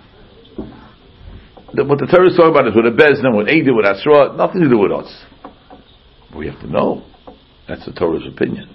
what 1.81 1.97
the 1.97 2.05
Torah 2.05 2.29
is 2.29 2.37
talking 2.37 2.51
about 2.51 2.67
is 2.67 2.75
with 2.75 2.85
a 2.85 2.93
bezna, 2.93 3.35
with 3.35 3.47
Eidah, 3.47 3.75
with 3.75 3.85
Asra, 3.85 4.37
nothing 4.37 4.61
to 4.61 4.69
do 4.69 4.77
with 4.77 4.91
us. 4.91 5.09
We 6.35 6.47
have 6.47 6.59
to 6.61 6.67
know. 6.67 7.03
That's 7.67 7.85
the 7.85 7.93
Torah's 7.93 8.27
opinion. 8.27 8.69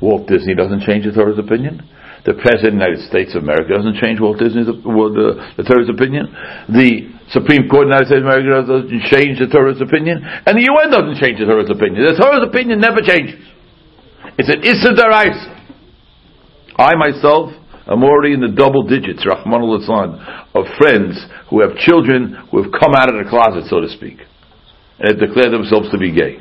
Walt 0.00 0.26
Disney 0.26 0.54
doesn't 0.54 0.80
change 0.82 1.04
the 1.04 1.12
Torah's 1.12 1.38
opinion. 1.38 1.88
The 2.24 2.32
President 2.40 2.80
of 2.80 2.80
the 2.80 2.84
United 2.88 3.02
States 3.04 3.36
of 3.36 3.44
America 3.44 3.76
doesn't 3.76 4.00
change 4.00 4.16
Walt 4.16 4.40
Disney's 4.40 4.66
well, 4.80 5.12
uh, 5.12 5.44
the, 5.54 5.60
the 5.60 5.64
Torah's 5.68 5.92
opinion. 5.92 6.32
The 6.72 7.12
Supreme 7.28 7.68
Court 7.68 7.84
of 7.84 7.92
the 7.92 8.00
United 8.00 8.08
States 8.08 8.24
of 8.24 8.28
America 8.32 8.48
doesn't 8.64 8.88
change 9.12 9.36
the 9.44 9.48
Torah's 9.52 9.80
opinion. 9.84 10.24
And 10.24 10.56
the 10.56 10.64
UN 10.72 10.88
doesn't 10.88 11.20
change 11.20 11.36
the 11.36 11.44
Torah's 11.44 11.68
opinion. 11.68 12.00
The 12.00 12.16
Torah's 12.16 12.48
opinion 12.48 12.80
never 12.80 13.04
changes. 13.04 13.44
It's 14.40 14.48
an 14.48 14.64
Issa. 14.64 14.96
I 16.74 16.96
myself 16.96 17.52
I'm 17.86 18.02
already 18.02 18.32
in 18.32 18.40
the 18.40 18.48
double 18.48 18.84
digits, 18.84 19.26
Rahman 19.26 19.60
al 19.60 19.74
of 20.54 20.66
friends 20.78 21.20
who 21.50 21.60
have 21.60 21.76
children 21.76 22.34
who 22.50 22.62
have 22.62 22.72
come 22.72 22.94
out 22.94 23.12
of 23.12 23.22
the 23.22 23.28
closet, 23.28 23.68
so 23.68 23.80
to 23.80 23.88
speak, 23.88 24.18
and 24.98 25.08
have 25.08 25.20
declared 25.20 25.52
themselves 25.52 25.90
to 25.90 25.98
be 25.98 26.10
gay. 26.10 26.40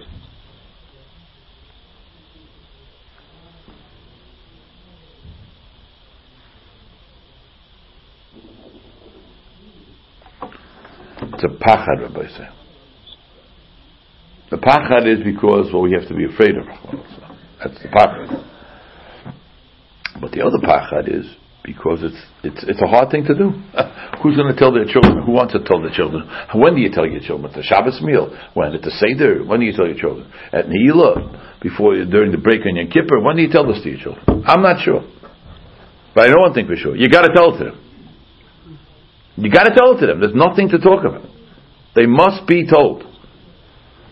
It's 11.33 11.43
a 11.43 11.49
pachad, 11.65 11.99
Rabbosai. 12.09 12.51
The 14.51 14.57
pachad 14.57 15.07
is 15.07 15.23
because, 15.23 15.71
well, 15.73 15.81
we 15.81 15.93
have 15.93 16.07
to 16.09 16.15
be 16.15 16.25
afraid 16.25 16.55
of 16.57 16.65
That's 17.59 17.81
the 17.81 17.89
pachad. 17.89 18.49
But 20.21 20.31
the 20.31 20.41
other 20.45 20.59
pachad 20.61 21.09
is 21.09 21.25
because 21.63 22.03
it's 22.03 22.19
it's 22.43 22.63
it's 22.67 22.81
a 22.81 22.87
hard 22.87 23.09
thing 23.09 23.23
to 23.25 23.33
do. 23.33 23.49
Who's 24.21 24.35
going 24.35 24.53
to 24.53 24.59
tell 24.59 24.71
their 24.71 24.85
children? 24.85 25.23
Who 25.25 25.31
wants 25.31 25.53
to 25.53 25.63
tell 25.63 25.81
their 25.81 25.91
children? 25.91 26.29
When 26.53 26.75
do 26.75 26.81
you 26.81 26.91
tell 26.91 27.07
your 27.07 27.21
children? 27.21 27.49
At 27.49 27.57
the 27.57 27.63
Shabbos 27.63 28.01
meal? 28.01 28.29
When 28.53 28.73
at 28.73 28.81
the 28.81 28.91
Seder? 28.91 29.43
When 29.43 29.59
do 29.59 29.65
you 29.65 29.73
tell 29.73 29.87
your 29.87 29.97
children? 29.97 30.31
At 30.51 30.67
Ne'ilah? 30.67 31.59
Before 31.63 31.95
during 32.05 32.31
the 32.31 32.37
break 32.37 32.61
on 32.67 32.75
Yom 32.75 32.87
Kippur? 32.91 33.23
When 33.23 33.37
do 33.37 33.41
you 33.41 33.49
tell 33.49 33.65
this 33.65 33.81
to 33.83 33.89
your 33.89 33.99
children? 33.99 34.43
I'm 34.45 34.61
not 34.61 34.83
sure, 34.83 35.01
but 36.13 36.29
I 36.29 36.35
one 36.35 36.53
thing 36.53 36.67
for 36.67 36.75
sure: 36.75 36.95
you 36.95 37.09
got 37.09 37.23
to 37.23 37.33
tell 37.33 37.55
it 37.55 37.59
to 37.59 37.63
them. 37.71 37.79
You 39.37 39.49
got 39.49 39.63
to 39.63 39.73
tell 39.73 39.97
it 39.97 40.01
to 40.01 40.07
them. 40.07 40.19
There's 40.19 40.35
nothing 40.35 40.69
to 40.69 40.77
talk 40.77 41.05
about. 41.05 41.32
They 41.95 42.05
must 42.05 42.47
be 42.47 42.67
told. 42.67 43.03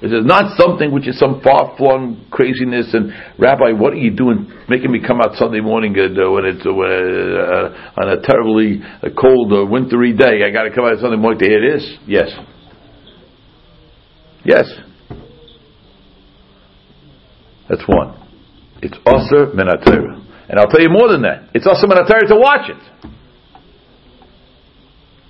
It 0.02 0.12
is 0.12 0.26
not 0.26 0.58
something 0.58 0.92
which 0.92 1.08
is 1.08 1.20
some 1.20 1.42
far-flung 1.44 2.26
craziness. 2.32 2.92
And 2.94 3.14
Rabbi, 3.38 3.74
what 3.74 3.94
are 3.94 4.02
you 4.02 4.10
doing, 4.10 4.52
making 4.68 4.92
me 4.92 5.00
come 5.06 5.22
out 5.22 5.36
Sunday 5.36 5.62
morning 5.62 5.94
uh, 5.94 6.32
when 6.32 6.46
it's 6.46 6.66
uh, 6.66 6.72
uh, 6.72 8.02
on 8.02 8.10
a 8.10 8.22
terribly 8.22 8.82
uh, 8.82 9.10
cold, 9.20 9.54
uh, 9.54 9.64
wintry 9.66 10.14
day? 10.14 10.42
I 10.44 10.50
got 10.52 10.64
to 10.64 10.74
come 10.74 10.86
out 10.86 10.98
Sunday 11.00 11.18
morning 11.18 11.40
to 11.40 11.46
hear 11.46 11.62
this. 11.74 11.98
Yes, 12.08 12.30
yes. 14.44 14.66
That's 17.70 17.84
one. 17.88 18.18
It's 18.82 18.98
Aser 19.08 19.54
Menatera. 19.54 20.18
And 20.50 20.60
I'll 20.60 20.68
tell 20.68 20.82
you 20.82 20.90
more 20.90 21.10
than 21.10 21.22
that. 21.22 21.52
It's 21.54 21.68
Aser 21.68 21.86
Menatera 21.86 22.28
to 22.28 22.36
watch 22.36 22.72
it. 22.72 23.12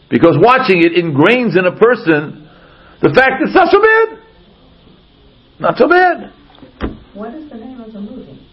Because 0.10 0.38
watching 0.39 0.81
it 0.81 0.93
ingrains 0.93 1.60
in 1.60 1.65
a 1.65 1.75
person 1.75 2.40
the 3.01 3.13
fact 3.13 3.41
it's 3.41 3.55
not 3.55 3.72
so 3.72 3.81
bad. 3.81 4.20
Not 5.60 5.77
so 5.77 5.88
bad. 5.88 6.34
What 7.13 7.34
is 7.36 7.50
the 7.50 7.58
name 7.58 7.81
of 7.81 7.93
the 7.93 8.01
movie? 8.01 8.48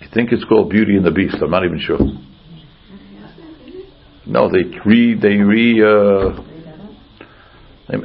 I 0.00 0.06
think 0.12 0.32
it's 0.32 0.44
called 0.44 0.70
Beauty 0.70 0.96
and 0.96 1.04
the 1.04 1.10
Beast. 1.10 1.36
I'm 1.42 1.50
not 1.50 1.64
even 1.64 1.80
sure. 1.80 1.98
No, 4.26 4.50
they 4.50 4.64
re 4.84 5.14
they 5.14 5.36
re. 5.36 5.82
Uh, 5.82 6.42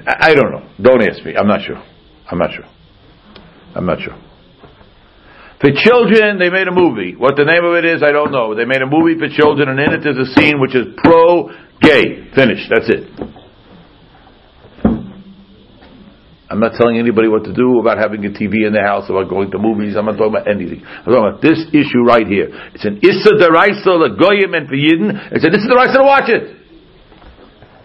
I 0.08 0.34
don't 0.36 0.52
know. 0.52 0.70
Don't 0.82 1.02
ask 1.02 1.26
me. 1.26 1.36
I'm 1.36 1.48
not 1.48 1.62
sure. 1.66 1.82
I'm 2.30 2.38
not 2.38 2.52
sure. 2.54 2.66
I'm 3.76 3.86
not 3.86 4.00
sure. 4.00 4.16
For 5.60 5.70
children, 5.74 6.40
they 6.40 6.50
made 6.50 6.68
a 6.68 6.72
movie. 6.72 7.16
What 7.16 7.36
the 7.36 7.46
name 7.46 7.64
of 7.64 7.76
it 7.76 7.86
is, 7.86 8.02
I 8.02 8.12
don't 8.12 8.32
know. 8.32 8.56
They 8.56 8.66
made 8.66 8.82
a 8.82 8.88
movie 8.88 9.18
for 9.18 9.30
children, 9.30 9.70
and 9.70 9.80
in 9.80 9.94
it 9.94 10.02
there's 10.04 10.18
a 10.18 10.32
scene 10.34 10.60
which 10.60 10.76
is 10.76 10.88
pro-gay. 10.98 12.32
Finished. 12.34 12.70
That's 12.70 12.90
it. 12.90 13.31
I'm 16.52 16.60
not 16.60 16.76
telling 16.76 17.00
anybody 17.00 17.32
what 17.32 17.48
to 17.48 17.56
do 17.56 17.80
about 17.80 17.96
having 17.96 18.28
a 18.28 18.32
TV 18.36 18.68
in 18.68 18.76
the 18.76 18.84
house, 18.84 19.08
about 19.08 19.32
going 19.32 19.56
to 19.56 19.58
movies. 19.58 19.96
I'm 19.96 20.04
not 20.04 20.20
talking 20.20 20.36
about 20.36 20.52
anything. 20.52 20.84
I'm 20.84 21.08
talking 21.08 21.24
about 21.24 21.40
this 21.40 21.64
issue 21.72 22.04
right 22.04 22.28
here. 22.28 22.52
It's 22.76 22.84
an 22.84 23.00
Issa 23.00 23.40
Deraisa, 23.40 23.88
the 23.88 24.20
Goyim 24.20 24.52
and 24.52 24.68
for 24.68 24.76
Yidden. 24.76 25.32
It's 25.32 25.48
an 25.48 25.56
Issa 25.56 25.72
Deraisa 25.72 25.96
to 25.96 26.04
watch 26.04 26.28
it. 26.28 26.60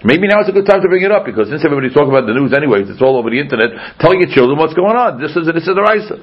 Maybe 0.02 0.26
now 0.26 0.42
is 0.42 0.50
a 0.50 0.52
good 0.52 0.66
time 0.66 0.82
to 0.82 0.90
bring 0.90 1.06
it 1.06 1.14
up 1.14 1.23
because 1.23 1.46
since 1.46 1.62
everybody's 1.62 1.94
talking 1.94 2.11
about 2.11 2.26
the 2.26 2.35
news 2.35 2.50
anyways, 2.50 2.90
it's 2.90 2.99
all 2.99 3.14
over 3.14 3.30
the 3.30 3.38
internet. 3.38 3.70
Tell 4.02 4.11
your 4.18 4.26
children 4.35 4.58
what's 4.58 4.75
going 4.75 4.99
on. 4.99 5.23
This 5.23 5.38
is 5.38 5.46
an 5.46 5.54
Issa 5.54 5.70
Deraisa. 5.70 6.18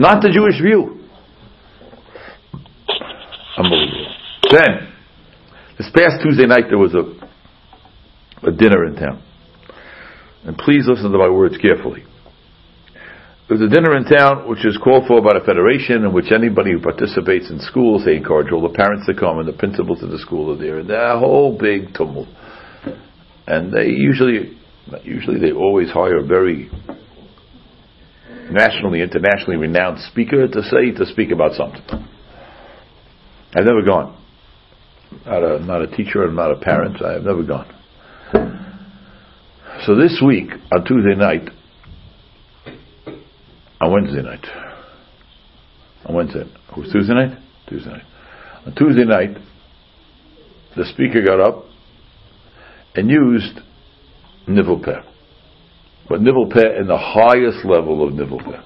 Not 0.00 0.24
the 0.24 0.32
Jewish 0.32 0.56
view. 0.64 0.96
Unbelievable. 3.60 4.16
Then, 4.48 4.88
This 5.76 5.92
past 5.92 6.24
Tuesday 6.24 6.48
night 6.48 6.72
there 6.72 6.80
was 6.80 6.96
a, 6.96 7.04
a 8.48 8.52
dinner 8.52 8.88
in 8.88 8.96
town. 8.96 9.20
And 10.44 10.56
please 10.58 10.86
listen 10.88 11.12
to 11.12 11.18
my 11.18 11.28
words 11.28 11.56
carefully. 11.58 12.04
There's 13.48 13.60
a 13.60 13.68
dinner 13.68 13.96
in 13.96 14.04
town 14.04 14.48
which 14.48 14.64
is 14.64 14.78
called 14.82 15.06
for 15.06 15.20
by 15.20 15.38
the 15.38 15.44
federation, 15.44 16.04
in 16.04 16.12
which 16.12 16.32
anybody 16.32 16.72
who 16.72 16.80
participates 16.80 17.50
in 17.50 17.60
schools, 17.60 18.04
they 18.04 18.16
encourage 18.16 18.50
all 18.50 18.62
the 18.62 18.74
parents 18.74 19.06
to 19.06 19.14
come 19.14 19.38
and 19.38 19.46
the 19.46 19.52
principals 19.52 20.02
of 20.02 20.10
the 20.10 20.18
school 20.18 20.52
are 20.54 20.56
there, 20.56 20.78
and 20.78 20.90
a 20.90 21.18
whole 21.18 21.58
big 21.58 21.92
tumult. 21.94 22.28
And 23.46 23.72
they 23.72 23.88
usually, 23.88 24.56
usually 25.02 25.38
they 25.38 25.52
always 25.52 25.90
hire 25.90 26.18
a 26.18 26.26
very 26.26 26.70
nationally, 28.50 29.02
internationally 29.02 29.56
renowned 29.56 29.98
speaker 30.10 30.48
to 30.48 30.62
say, 30.62 30.92
to 30.92 31.06
speak 31.06 31.30
about 31.30 31.52
something. 31.52 31.82
I've 33.54 33.64
never 33.64 33.82
gone. 33.82 34.18
Not 35.26 35.42
a, 35.42 35.58
not 35.58 35.82
a 35.82 35.88
teacher 35.88 36.24
and 36.24 36.34
not 36.34 36.52
a 36.52 36.56
parent. 36.56 37.02
I 37.04 37.12
have 37.12 37.22
never 37.22 37.42
gone. 37.42 38.61
So 39.86 39.96
this 39.96 40.22
week, 40.24 40.48
on 40.70 40.84
Tuesday 40.84 41.16
night, 41.16 41.50
on 43.80 43.92
Wednesday 43.92 44.22
night. 44.22 44.46
On 46.04 46.14
Wednesday. 46.14 46.44
Was 46.76 46.92
Tuesday 46.92 47.14
night? 47.14 47.38
Tuesday 47.68 47.90
night. 47.90 48.04
On 48.64 48.74
Tuesday 48.76 49.04
night, 49.04 49.36
the 50.76 50.84
speaker 50.84 51.24
got 51.24 51.40
up 51.40 51.64
and 52.94 53.10
used 53.10 53.58
nivel 54.46 54.78
peh. 54.78 55.02
But 56.08 56.20
nivel 56.20 56.48
peh 56.48 56.78
in 56.78 56.86
the 56.86 56.98
highest 56.98 57.64
level 57.64 58.06
of 58.06 58.14
nivel 58.14 58.38
peh. 58.38 58.62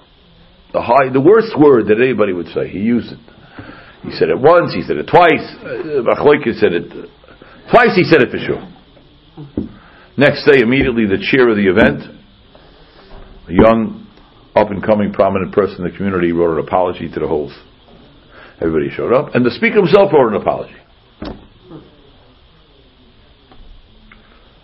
The 0.75 0.83
high, 0.83 1.11
the 1.11 1.21
worst 1.21 1.59
word 1.59 1.87
that 1.87 1.97
anybody 1.99 2.35
would 2.35 2.49
say. 2.49 2.69
He 2.69 2.81
used 2.81 3.13
it. 3.13 3.21
He 4.03 4.11
said 4.11 4.29
it 4.29 4.39
once, 4.39 4.75
he 4.75 4.83
said 4.83 4.99
it 4.99 5.09
twice. 5.09 5.49
Uh, 5.65 6.05
said 6.61 6.75
it 6.75 6.93
twice, 7.71 7.97
he 7.97 8.05
said 8.05 8.21
it 8.21 8.31
for 8.31 8.39
sure. 8.39 9.76
Next 10.19 10.47
day, 10.47 10.61
immediately, 10.61 11.05
the 11.05 11.19
chair 11.31 11.49
of 11.49 11.57
the 11.57 11.69
event, 11.69 12.01
a 13.49 13.53
young 13.53 14.07
up 14.55 14.71
and 14.71 14.83
coming 14.83 15.13
prominent 15.13 15.53
person 15.53 15.85
in 15.85 15.91
the 15.91 15.97
community 15.97 16.33
wrote 16.33 16.59
an 16.59 16.67
apology 16.67 17.09
to 17.13 17.21
the 17.21 17.29
whole. 17.29 17.53
Everybody 18.61 18.89
showed 18.97 19.13
up, 19.13 19.35
and 19.35 19.45
the 19.45 19.51
speaker 19.51 19.77
himself 19.77 20.11
wrote 20.13 20.33
an 20.33 20.41
apology. 20.41 20.77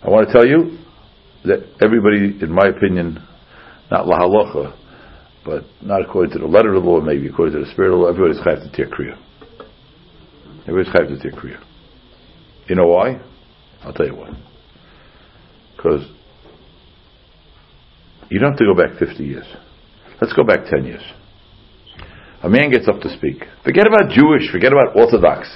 I 0.02 0.08
want 0.08 0.26
to 0.28 0.32
tell 0.32 0.46
you 0.46 0.78
that 1.44 1.60
everybody, 1.82 2.42
in 2.42 2.50
my 2.50 2.68
opinion, 2.68 3.22
not 3.90 4.08
la 4.08 4.18
halacha, 4.18 4.74
but 5.44 5.64
not 5.82 6.00
according 6.00 6.32
to 6.32 6.38
the 6.38 6.46
letter 6.46 6.72
of 6.72 6.82
the 6.82 6.88
law, 6.88 7.00
maybe 7.00 7.28
according 7.28 7.54
to 7.54 7.64
the 7.66 7.70
spirit 7.72 7.92
of 7.92 7.98
the 7.98 8.04
law, 8.04 8.08
everybody's 8.08 8.40
chayv 8.40 8.62
to 8.64 8.74
tear 8.74 8.88
kriya. 8.88 9.18
Everybody's 10.66 10.94
chayv 10.94 11.08
to 11.08 11.18
tear 11.22 11.38
kriya. 11.38 11.62
You 12.68 12.76
know 12.76 12.86
why? 12.86 13.20
I'll 13.84 13.92
tell 13.92 14.06
you 14.06 14.16
why. 14.16 14.51
Because 15.82 16.06
you 18.30 18.38
don't 18.38 18.52
have 18.52 18.58
to 18.58 18.64
go 18.64 18.74
back 18.74 18.98
50 18.98 19.24
years. 19.24 19.46
Let's 20.20 20.32
go 20.32 20.44
back 20.44 20.66
10 20.70 20.84
years. 20.84 21.02
A 22.42 22.48
man 22.48 22.70
gets 22.70 22.86
up 22.88 23.00
to 23.00 23.08
speak. 23.16 23.42
Forget 23.64 23.86
about 23.86 24.10
Jewish, 24.10 24.50
forget 24.50 24.72
about 24.72 24.96
Orthodox. 24.96 25.48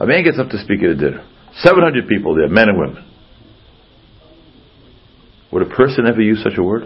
A 0.00 0.06
man 0.06 0.24
gets 0.24 0.38
up 0.38 0.48
to 0.48 0.58
speak 0.58 0.82
at 0.82 0.90
a 0.90 0.96
dinner. 0.96 1.26
700 1.58 2.08
people 2.08 2.34
there, 2.34 2.48
men 2.48 2.68
and 2.68 2.78
women. 2.78 3.10
Would 5.52 5.62
a 5.62 5.74
person 5.74 6.06
ever 6.06 6.20
use 6.20 6.42
such 6.42 6.58
a 6.58 6.62
word? 6.62 6.82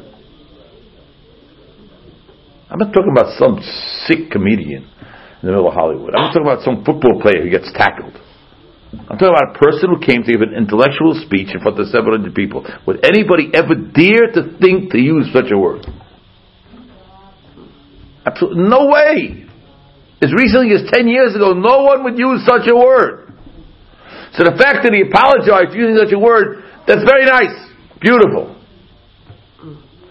I'm 2.70 2.78
not 2.78 2.92
talking 2.92 3.12
about 3.12 3.38
some 3.38 3.60
sick 4.06 4.30
comedian 4.30 4.82
in 4.82 5.42
the 5.42 5.52
middle 5.52 5.68
of 5.68 5.74
Hollywood. 5.74 6.14
I'm 6.14 6.26
not 6.26 6.34
talking 6.34 6.46
about 6.46 6.62
some 6.64 6.84
football 6.84 7.20
player 7.22 7.42
who 7.44 7.50
gets 7.50 7.72
tackled. 7.72 8.12
I'm 8.92 9.18
talking 9.20 9.28
about 9.28 9.56
a 9.56 9.58
person 9.58 9.90
who 9.92 10.00
came 10.00 10.22
to 10.24 10.32
give 10.32 10.40
an 10.40 10.54
intellectual 10.56 11.12
speech 11.24 11.52
in 11.52 11.60
front 11.60 11.78
of 11.78 11.88
700 11.88 12.34
people. 12.34 12.64
Would 12.86 13.04
anybody 13.04 13.50
ever 13.52 13.74
dare 13.76 14.32
to 14.32 14.56
think 14.60 14.92
to 14.92 14.98
use 14.98 15.28
such 15.32 15.52
a 15.52 15.58
word? 15.58 15.84
Absolutely 18.24 18.64
no 18.64 18.88
way. 18.88 19.44
As 20.20 20.32
recently 20.32 20.72
as 20.72 20.90
10 20.90 21.06
years 21.06 21.36
ago, 21.36 21.52
no 21.52 21.84
one 21.84 22.02
would 22.04 22.18
use 22.18 22.44
such 22.44 22.66
a 22.68 22.74
word. 22.74 23.32
So 24.32 24.44
the 24.44 24.56
fact 24.56 24.84
that 24.84 24.92
he 24.92 25.04
apologized 25.04 25.76
using 25.76 25.96
such 25.96 26.12
a 26.12 26.18
word, 26.18 26.64
that's 26.86 27.04
very 27.04 27.24
nice. 27.24 27.54
Beautiful. 28.00 28.56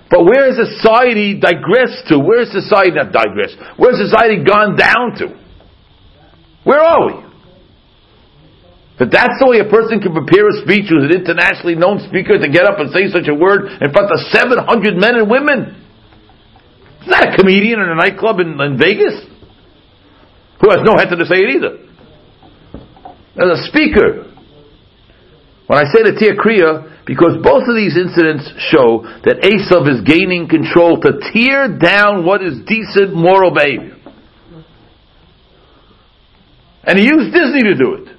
But 0.10 0.24
where 0.24 0.48
has 0.48 0.56
society 0.80 1.40
digressed 1.40 2.08
to? 2.10 2.20
Where 2.20 2.46
has 2.46 2.52
society 2.54 2.92
not 2.92 3.12
digressed? 3.12 3.58
Where 3.76 3.92
has 3.92 4.00
society 4.10 4.44
gone 4.44 4.78
down 4.78 5.18
to? 5.18 5.36
Where 6.64 6.80
are 6.80 7.08
we? 7.08 7.27
That 8.98 9.14
that's 9.14 9.38
the 9.38 9.46
way 9.46 9.62
a 9.62 9.70
person 9.70 10.02
can 10.02 10.10
prepare 10.10 10.50
a 10.50 10.56
speech 10.66 10.90
who's 10.90 11.06
an 11.06 11.14
internationally 11.14 11.78
known 11.78 12.02
speaker 12.10 12.42
to 12.42 12.50
get 12.50 12.66
up 12.66 12.82
and 12.82 12.90
say 12.90 13.14
such 13.14 13.30
a 13.30 13.36
word 13.38 13.70
in 13.78 13.94
front 13.94 14.10
of 14.10 14.18
700 14.34 14.98
men 14.98 15.22
and 15.22 15.30
women. 15.30 15.86
He's 17.06 17.14
not 17.14 17.30
a 17.30 17.38
comedian 17.38 17.78
in 17.78 17.94
a 17.94 17.96
nightclub 17.96 18.42
in, 18.42 18.58
in 18.58 18.74
Vegas 18.82 19.22
who 20.58 20.74
has 20.74 20.82
no 20.82 20.98
head 20.98 21.14
to 21.14 21.26
say 21.30 21.46
it 21.46 21.62
either. 21.62 21.74
As 23.38 23.62
a 23.62 23.70
speaker, 23.70 24.34
when 25.70 25.78
I 25.78 25.86
say 25.94 26.02
the 26.02 26.18
Tir 26.18 26.34
Kriya, 26.34 27.06
because 27.06 27.38
both 27.46 27.70
of 27.70 27.76
these 27.78 27.94
incidents 27.94 28.50
show 28.74 29.06
that 29.30 29.46
Esav 29.46 29.86
is 29.94 30.02
gaining 30.10 30.50
control 30.50 31.00
to 31.02 31.22
tear 31.32 31.70
down 31.78 32.26
what 32.26 32.42
is 32.42 32.66
decent 32.66 33.14
moral 33.14 33.54
behavior. 33.54 33.96
And 36.84 36.98
he 36.98 37.06
used 37.06 37.32
Disney 37.32 37.62
to 37.62 37.76
do 37.76 37.94
it. 37.94 38.17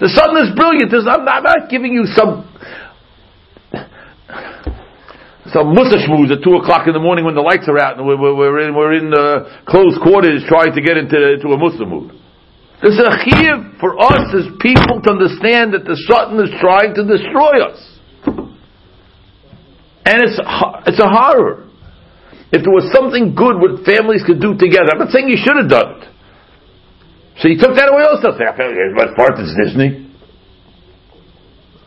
The 0.00 0.08
son 0.08 0.36
is 0.40 0.54
brilliant. 0.56 0.92
I'm 0.92 1.24
not, 1.24 1.36
I'm 1.36 1.42
not 1.42 1.70
giving 1.70 1.92
you 1.92 2.06
some 2.06 2.48
some 5.52 5.74
musashmooze 5.76 6.32
at 6.32 6.40
2 6.40 6.64
o'clock 6.64 6.88
in 6.88 6.94
the 6.94 7.02
morning 7.02 7.24
when 7.28 7.34
the 7.34 7.44
lights 7.44 7.68
are 7.68 7.76
out 7.76 7.98
and 7.98 8.08
we're, 8.08 8.16
we're 8.16 8.64
in, 8.64 8.74
we're 8.74 8.96
in 8.96 9.12
closed 9.68 10.00
quarters 10.00 10.42
trying 10.48 10.72
to 10.72 10.80
get 10.80 10.96
into, 10.96 11.12
into 11.12 11.52
a 11.52 11.58
Muslim 11.58 11.88
mood. 11.90 12.10
There's 12.80 12.98
a 12.98 13.14
chiyuv 13.20 13.78
for 13.78 13.94
us 14.00 14.32
as 14.34 14.48
people 14.58 15.02
to 15.04 15.08
understand 15.12 15.74
that 15.74 15.84
the 15.84 15.94
Satan 15.94 16.40
is 16.42 16.50
trying 16.58 16.94
to 16.96 17.04
destroy 17.06 17.62
us. 17.62 17.78
And 20.02 20.18
it's, 20.18 20.40
it's 20.88 20.98
a 20.98 21.06
horror. 21.06 21.68
If 22.50 22.64
there 22.64 22.74
was 22.74 22.90
something 22.92 23.34
good 23.34 23.60
what 23.60 23.86
families 23.86 24.24
could 24.26 24.40
do 24.40 24.58
together, 24.58 24.90
I'm 24.92 24.98
not 24.98 25.10
saying 25.10 25.28
you 25.28 25.38
should 25.38 25.56
have 25.56 25.70
done 25.70 26.02
it. 26.02 26.11
So 27.40 27.48
you 27.48 27.56
took 27.58 27.74
that 27.76 27.88
away 27.88 28.04
also. 28.04 28.36
Say, 28.36 28.44
but 28.96 29.16
part 29.16 29.40
is 29.40 29.54
Disney. 29.56 30.12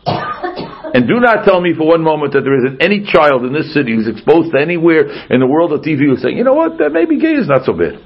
And 0.06 1.06
do 1.06 1.20
not 1.20 1.44
tell 1.44 1.60
me 1.60 1.74
for 1.76 1.86
one 1.86 2.02
moment 2.02 2.32
that 2.32 2.40
there 2.40 2.56
isn't 2.64 2.80
any 2.80 3.04
child 3.04 3.44
in 3.44 3.52
this 3.52 3.74
city 3.74 3.92
who's 3.92 4.08
exposed 4.08 4.52
to 4.52 4.58
anywhere 4.58 5.04
in 5.28 5.40
the 5.40 5.46
world 5.46 5.72
of 5.72 5.82
TV 5.82 6.06
who's 6.08 6.22
saying, 6.22 6.38
you 6.38 6.44
know 6.44 6.54
what, 6.54 6.78
that 6.78 6.88
maybe 6.88 7.18
gay 7.20 7.36
is 7.36 7.48
not 7.48 7.66
so 7.66 7.74
bad. 7.74 8.00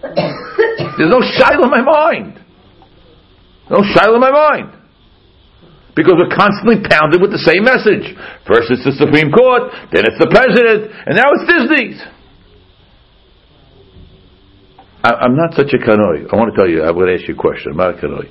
There's 0.96 1.10
no 1.12 1.20
shyle 1.20 1.60
in 1.60 1.70
my 1.70 1.82
mind. 1.82 2.40
No 3.68 3.84
shyle 3.84 4.14
in 4.14 4.20
my 4.20 4.30
mind. 4.30 4.72
Because 5.94 6.14
we're 6.16 6.32
constantly 6.32 6.80
pounded 6.80 7.20
with 7.20 7.36
the 7.36 7.42
same 7.42 7.66
message. 7.66 8.14
First 8.46 8.70
it's 8.70 8.86
the 8.86 8.94
Supreme 8.96 9.34
Court, 9.34 9.74
then 9.90 10.06
it's 10.06 10.16
the 10.16 10.30
President, 10.30 10.94
and 11.04 11.18
now 11.18 11.26
it's 11.34 11.44
Disney's. 11.44 12.00
I, 15.02 15.24
am 15.24 15.36
not 15.36 15.54
such 15.54 15.72
a 15.72 15.78
kanoi. 15.78 16.26
I 16.32 16.36
want 16.36 16.54
to 16.54 16.56
tell 16.56 16.68
you, 16.68 16.82
I'm 16.82 16.94
going 16.94 17.06
to 17.08 17.14
ask 17.14 17.28
you 17.28 17.34
a 17.34 17.38
question. 17.38 17.72
I'm 17.72 17.78
not 17.78 17.94
a 17.94 17.98
kanoi. 17.98 18.28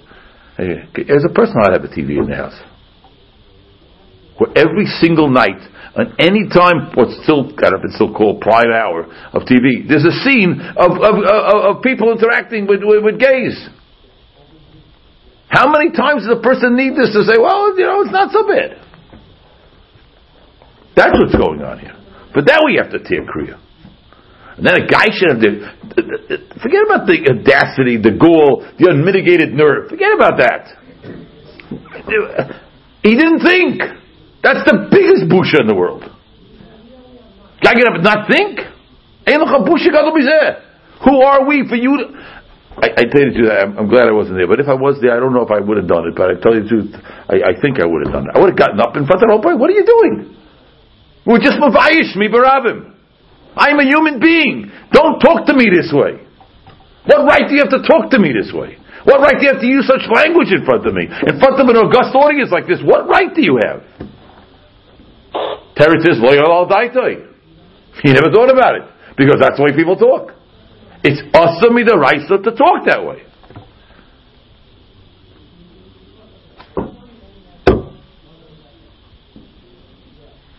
As 0.60 1.24
a 1.24 1.34
person, 1.34 1.56
I 1.64 1.72
have 1.72 1.84
a 1.84 1.88
TV 1.88 2.18
in 2.18 2.28
the 2.28 2.36
house. 2.36 2.60
Where 4.38 4.52
every 4.58 4.86
single 5.00 5.30
night, 5.30 5.62
at 5.96 6.08
any 6.20 6.50
time, 6.50 6.92
what's 6.94 7.18
still 7.24 7.56
kind 7.56 7.74
of 7.74 7.82
it's 7.84 7.96
still 7.96 8.14
called 8.14 8.42
prime 8.42 8.72
hour 8.72 9.06
of 9.34 9.44
TV, 9.44 9.88
there's 9.88 10.06
a 10.06 10.14
scene 10.26 10.60
of 10.78 10.92
of, 10.92 11.16
of, 11.24 11.78
of 11.78 11.84
people 11.84 12.12
interacting 12.12 12.68
with, 12.68 12.82
with, 12.84 13.04
with 13.04 13.20
gays. 13.20 13.70
How 15.50 15.72
many 15.72 15.92
times 15.92 16.28
does 16.28 16.38
a 16.38 16.42
person 16.42 16.76
need 16.76 16.92
this 16.92 17.14
to 17.14 17.24
say, 17.24 17.40
well, 17.40 17.78
you 17.78 17.86
know, 17.86 18.02
it's 18.02 18.12
not 18.12 18.32
so 18.32 18.46
bad? 18.46 18.84
That's 20.96 21.14
what's 21.14 21.36
going 21.36 21.62
on 21.62 21.80
here. 21.80 21.96
But 22.34 22.46
now 22.46 22.66
we 22.66 22.76
have 22.76 22.92
to 22.92 23.00
tear 23.00 23.24
Kriya. 23.24 23.58
And 24.58 24.66
then 24.66 24.74
a 24.74 24.88
guy 24.90 25.06
should 25.14 25.30
have 25.30 25.40
the, 25.40 25.70
forget 26.58 26.82
about 26.82 27.06
the 27.06 27.22
audacity, 27.30 28.02
the 28.02 28.18
ghoul, 28.18 28.66
the 28.82 28.90
unmitigated 28.90 29.54
nerve. 29.54 29.90
Forget 29.90 30.14
about 30.14 30.42
that. 30.42 30.74
He 33.04 33.14
didn't 33.14 33.46
think. 33.46 33.82
That's 34.42 34.66
the 34.66 34.90
biggest 34.90 35.30
busha 35.30 35.62
in 35.62 35.68
the 35.68 35.78
world. 35.78 36.02
Guy 37.62 37.74
get 37.74 37.86
up 37.86 38.02
and 38.02 38.04
not 38.04 38.26
think? 38.30 38.60
Who 41.06 41.22
are 41.22 41.46
we 41.46 41.68
for 41.70 41.76
you 41.76 41.98
to... 41.98 42.06
I, 42.78 42.94
I 42.94 43.04
tell 43.10 43.22
you 43.26 43.34
the 43.34 43.38
truth, 43.38 43.52
I'm, 43.54 43.78
I'm, 43.78 43.90
glad 43.90 44.08
I 44.08 44.14
wasn't 44.14 44.38
there. 44.38 44.46
But 44.46 44.60
if 44.60 44.70
I 44.70 44.74
was 44.74 45.02
there, 45.02 45.14
I 45.14 45.20
don't 45.20 45.34
know 45.34 45.42
if 45.42 45.50
I 45.50 45.60
would 45.60 45.78
have 45.78 45.90
done 45.90 46.06
it. 46.10 46.14
But 46.16 46.30
I 46.30 46.34
tell 46.42 46.54
you 46.54 46.62
the 46.62 46.70
truth, 46.70 46.90
I, 47.30 47.54
I 47.54 47.62
think 47.62 47.82
I 47.82 47.86
would 47.86 48.06
have 48.06 48.14
done 48.14 48.26
it. 48.30 48.34
I 48.34 48.40
would 48.42 48.54
have 48.54 48.58
gotten 48.58 48.82
up 48.82 48.98
in 48.98 49.06
front 49.06 49.22
of 49.22 49.30
the 49.30 49.34
whole 49.34 49.42
point. 49.42 49.58
What 49.58 49.70
are 49.70 49.78
you 49.78 49.86
doing? 49.86 50.38
We're 51.26 51.42
just 51.42 51.58
mavayish 51.58 52.18
me 52.18 52.30
barabim. 52.30 52.97
I'm 53.58 53.80
a 53.80 53.86
human 53.86 54.20
being. 54.20 54.72
Don't 54.94 55.20
talk 55.20 55.46
to 55.48 55.54
me 55.54 55.68
this 55.74 55.92
way. 55.92 56.22
What 57.06 57.26
right 57.26 57.48
do 57.48 57.56
you 57.56 57.62
have 57.64 57.74
to 57.74 57.82
talk 57.88 58.12
to 58.12 58.20
me 58.20 58.32
this 58.32 58.54
way? 58.54 58.78
What 59.06 59.22
right 59.22 59.36
do 59.40 59.46
you 59.46 59.52
have 59.52 59.62
to 59.62 59.68
use 59.68 59.88
such 59.88 60.04
language 60.12 60.52
in 60.52 60.66
front 60.66 60.86
of 60.86 60.94
me? 60.94 61.08
In 61.08 61.40
front 61.40 61.56
of 61.60 61.66
an 61.68 61.78
august 61.78 62.14
audience 62.14 62.52
like 62.52 62.68
this, 62.68 62.80
what 62.84 63.08
right 63.08 63.34
do 63.34 63.42
you 63.42 63.58
have? 63.64 63.82
Teretz 65.78 66.04
is 66.10 66.20
loyal 66.20 66.52
al 66.52 66.68
daitoi. 66.68 67.26
He 68.04 68.12
never 68.12 68.30
thought 68.32 68.52
about 68.52 68.76
it. 68.76 68.84
Because 69.16 69.38
that's 69.40 69.58
the 69.58 69.64
way 69.64 69.76
people 69.76 69.96
talk. 69.96 70.34
It's 71.04 71.22
awesome 71.34 71.74
me 71.76 71.84
the 71.84 71.98
right 71.98 72.22
to 72.28 72.52
talk 72.52 72.86
that 72.86 73.06
way. 73.06 73.24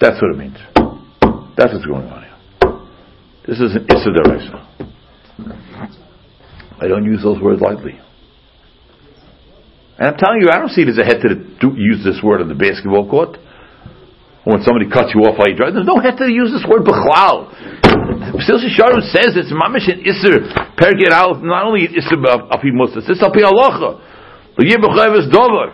That's 0.00 0.22
what 0.22 0.30
it 0.32 0.38
means. 0.38 0.56
That's 1.56 1.72
what's 1.72 1.86
going 1.86 2.06
on 2.06 2.22
here. 2.22 2.27
This 3.48 3.64
is 3.64 3.72
an 3.72 3.88
Issa. 3.88 4.12
I 6.80 6.86
don't 6.86 7.08
use 7.08 7.24
those 7.24 7.40
words 7.40 7.62
lightly. 7.62 7.96
And 9.96 10.12
I'm 10.12 10.20
telling 10.20 10.44
you, 10.44 10.52
I 10.52 10.60
don't 10.60 10.68
see 10.68 10.84
it 10.84 10.92
as 10.92 11.00
a 11.00 11.04
head 11.08 11.24
to, 11.24 11.32
the, 11.32 11.68
use 11.72 12.04
this 12.04 12.20
word 12.22 12.44
on 12.44 12.52
the 12.52 12.54
basketball 12.54 13.08
court. 13.08 13.40
When 14.44 14.60
somebody 14.60 14.92
cuts 14.92 15.16
you 15.16 15.24
off 15.24 15.40
while 15.40 15.48
you 15.48 15.56
drive. 15.56 15.72
There's 15.72 15.88
no 15.88 15.96
head 15.96 16.20
to 16.20 16.28
use 16.28 16.52
this 16.52 16.64
word 16.68 16.84
b'chlal. 16.84 17.48
Sil 18.44 18.60
Sharm 18.68 19.00
says 19.16 19.32
it's 19.32 19.48
mamish 19.48 19.88
and 19.88 20.04
iser 20.04 20.44
perget 20.76 21.12
out, 21.12 21.40
not 21.40 21.64
only 21.64 21.88
iser 21.88 22.20
afi 22.20 22.68
musas, 22.68 23.08
it's 23.08 23.24
api 23.24 23.40
halacha. 23.40 23.96
The 24.60 24.64
yibbechav 24.68 25.24
is 25.24 25.32
dover. 25.32 25.72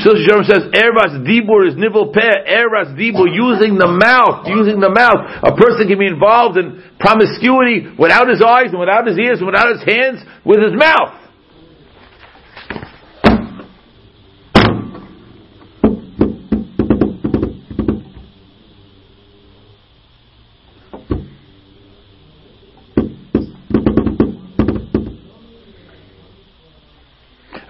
Sil 0.00 0.16
Sharm 0.24 0.44
says 0.48 0.72
eras 0.72 1.20
dibur 1.20 1.68
is 1.68 1.76
nivel 1.76 2.12
peh, 2.12 2.48
eras 2.48 2.96
dibur 2.96 3.28
using 3.28 3.76
the 3.76 3.88
mouth, 3.88 4.48
using 4.48 4.80
the 4.80 4.88
mouth. 4.88 5.20
A 5.44 5.52
person 5.52 5.86
can 5.86 5.98
be 5.98 6.06
involved 6.06 6.56
in 6.56 6.80
promiscuity 6.98 7.92
without 7.98 8.28
his 8.28 8.40
eyes 8.40 8.72
and 8.72 8.80
without 8.80 9.06
his 9.06 9.18
ears 9.18 9.38
and 9.38 9.46
without 9.46 9.68
his 9.68 9.84
hands, 9.84 10.24
with 10.44 10.64
his 10.64 10.72
mouth. 10.72 11.12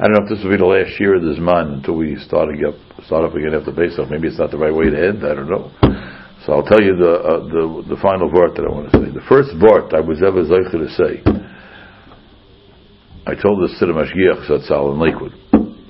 I 0.02 0.10
don't 0.10 0.18
know 0.18 0.24
if 0.26 0.34
this 0.34 0.42
will 0.42 0.50
be 0.50 0.58
the 0.58 0.66
last 0.66 0.98
year 0.98 1.14
of 1.14 1.22
this 1.22 1.38
month 1.38 1.78
until 1.78 1.94
we 1.94 2.18
start 2.18 2.50
again, 2.50 2.74
start 3.06 3.22
up 3.22 3.38
again 3.38 3.54
after 3.54 3.70
Pesach. 3.70 4.10
Maybe 4.10 4.26
it's 4.26 4.38
not 4.38 4.50
the 4.50 4.58
right 4.58 4.74
way 4.74 4.90
to 4.90 4.98
end. 4.98 5.22
I 5.22 5.30
don't 5.30 5.46
know. 5.46 5.70
So 6.42 6.58
I'll 6.58 6.66
tell 6.66 6.82
you 6.82 6.98
the 6.98 7.22
uh, 7.22 7.38
the 7.46 7.94
the 7.94 7.98
final 8.02 8.26
word 8.26 8.58
that 8.58 8.66
I 8.66 8.70
want 8.74 8.90
to 8.90 8.98
say. 8.98 9.14
The 9.14 9.22
first 9.30 9.54
word 9.62 9.94
I 9.94 10.02
was 10.02 10.18
ever 10.18 10.42
zeicher 10.42 10.74
to 10.74 10.90
say. 10.98 11.22
I 13.30 13.38
told 13.38 13.62
this 13.62 13.78
to 13.78 13.86
the 13.86 13.94
Mashgiach 13.94 14.50
Zatzal 14.50 14.90
in 14.90 14.98
Lakewood. 14.98 15.38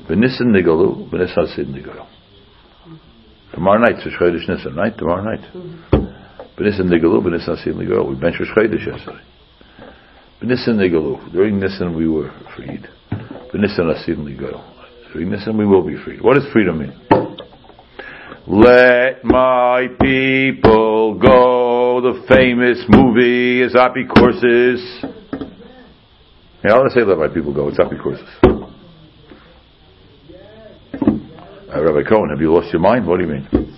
V'nissen 0.04 0.52
nigalu, 0.52 1.08
v'nissen 1.08 1.56
sid 1.56 1.68
nigalu. 1.72 2.04
Tomorrow 3.54 3.80
night, 3.80 3.96
it's 4.04 4.14
Chodesh 4.20 4.46
Nissen, 4.46 4.76
right? 4.76 4.92
Tomorrow 4.92 5.24
night. 5.24 5.44
V'nissen 6.60 6.92
nigalu, 6.92 7.24
v'nissen 7.24 7.64
sid 7.64 7.74
nigalu. 7.76 8.10
We 8.10 8.20
benched 8.20 8.44
Chodesh 8.54 8.84
yesterday. 8.84 9.24
V'nissen 10.42 10.76
nigalu. 10.76 11.32
During 11.32 11.58
Nissen 11.58 11.96
we 11.96 12.06
were 12.06 12.30
freed. 12.54 12.86
We 15.58 15.66
will 15.66 15.86
be 15.86 15.96
free. 16.02 16.18
What 16.20 16.34
does 16.34 16.50
freedom 16.52 16.78
mean? 16.78 16.98
Let 18.46 19.24
my 19.24 19.88
people 20.00 21.18
go. 21.18 22.00
The 22.00 22.24
famous 22.28 22.82
movie 22.88 23.62
is 23.62 23.74
Apicorsis. 23.74 25.02
Yeah, 26.64 26.74
to 26.82 26.90
say 26.94 27.02
let 27.02 27.18
my 27.18 27.28
people 27.28 27.52
go. 27.52 27.68
It's 27.68 27.78
Apicorsis. 27.78 28.26
Uh, 31.74 31.82
Rabbi 31.82 32.08
Cohen, 32.08 32.30
have 32.30 32.40
you 32.40 32.52
lost 32.52 32.72
your 32.72 32.80
mind? 32.80 33.06
What 33.06 33.18
do 33.18 33.24
you 33.26 33.32
mean? 33.32 33.76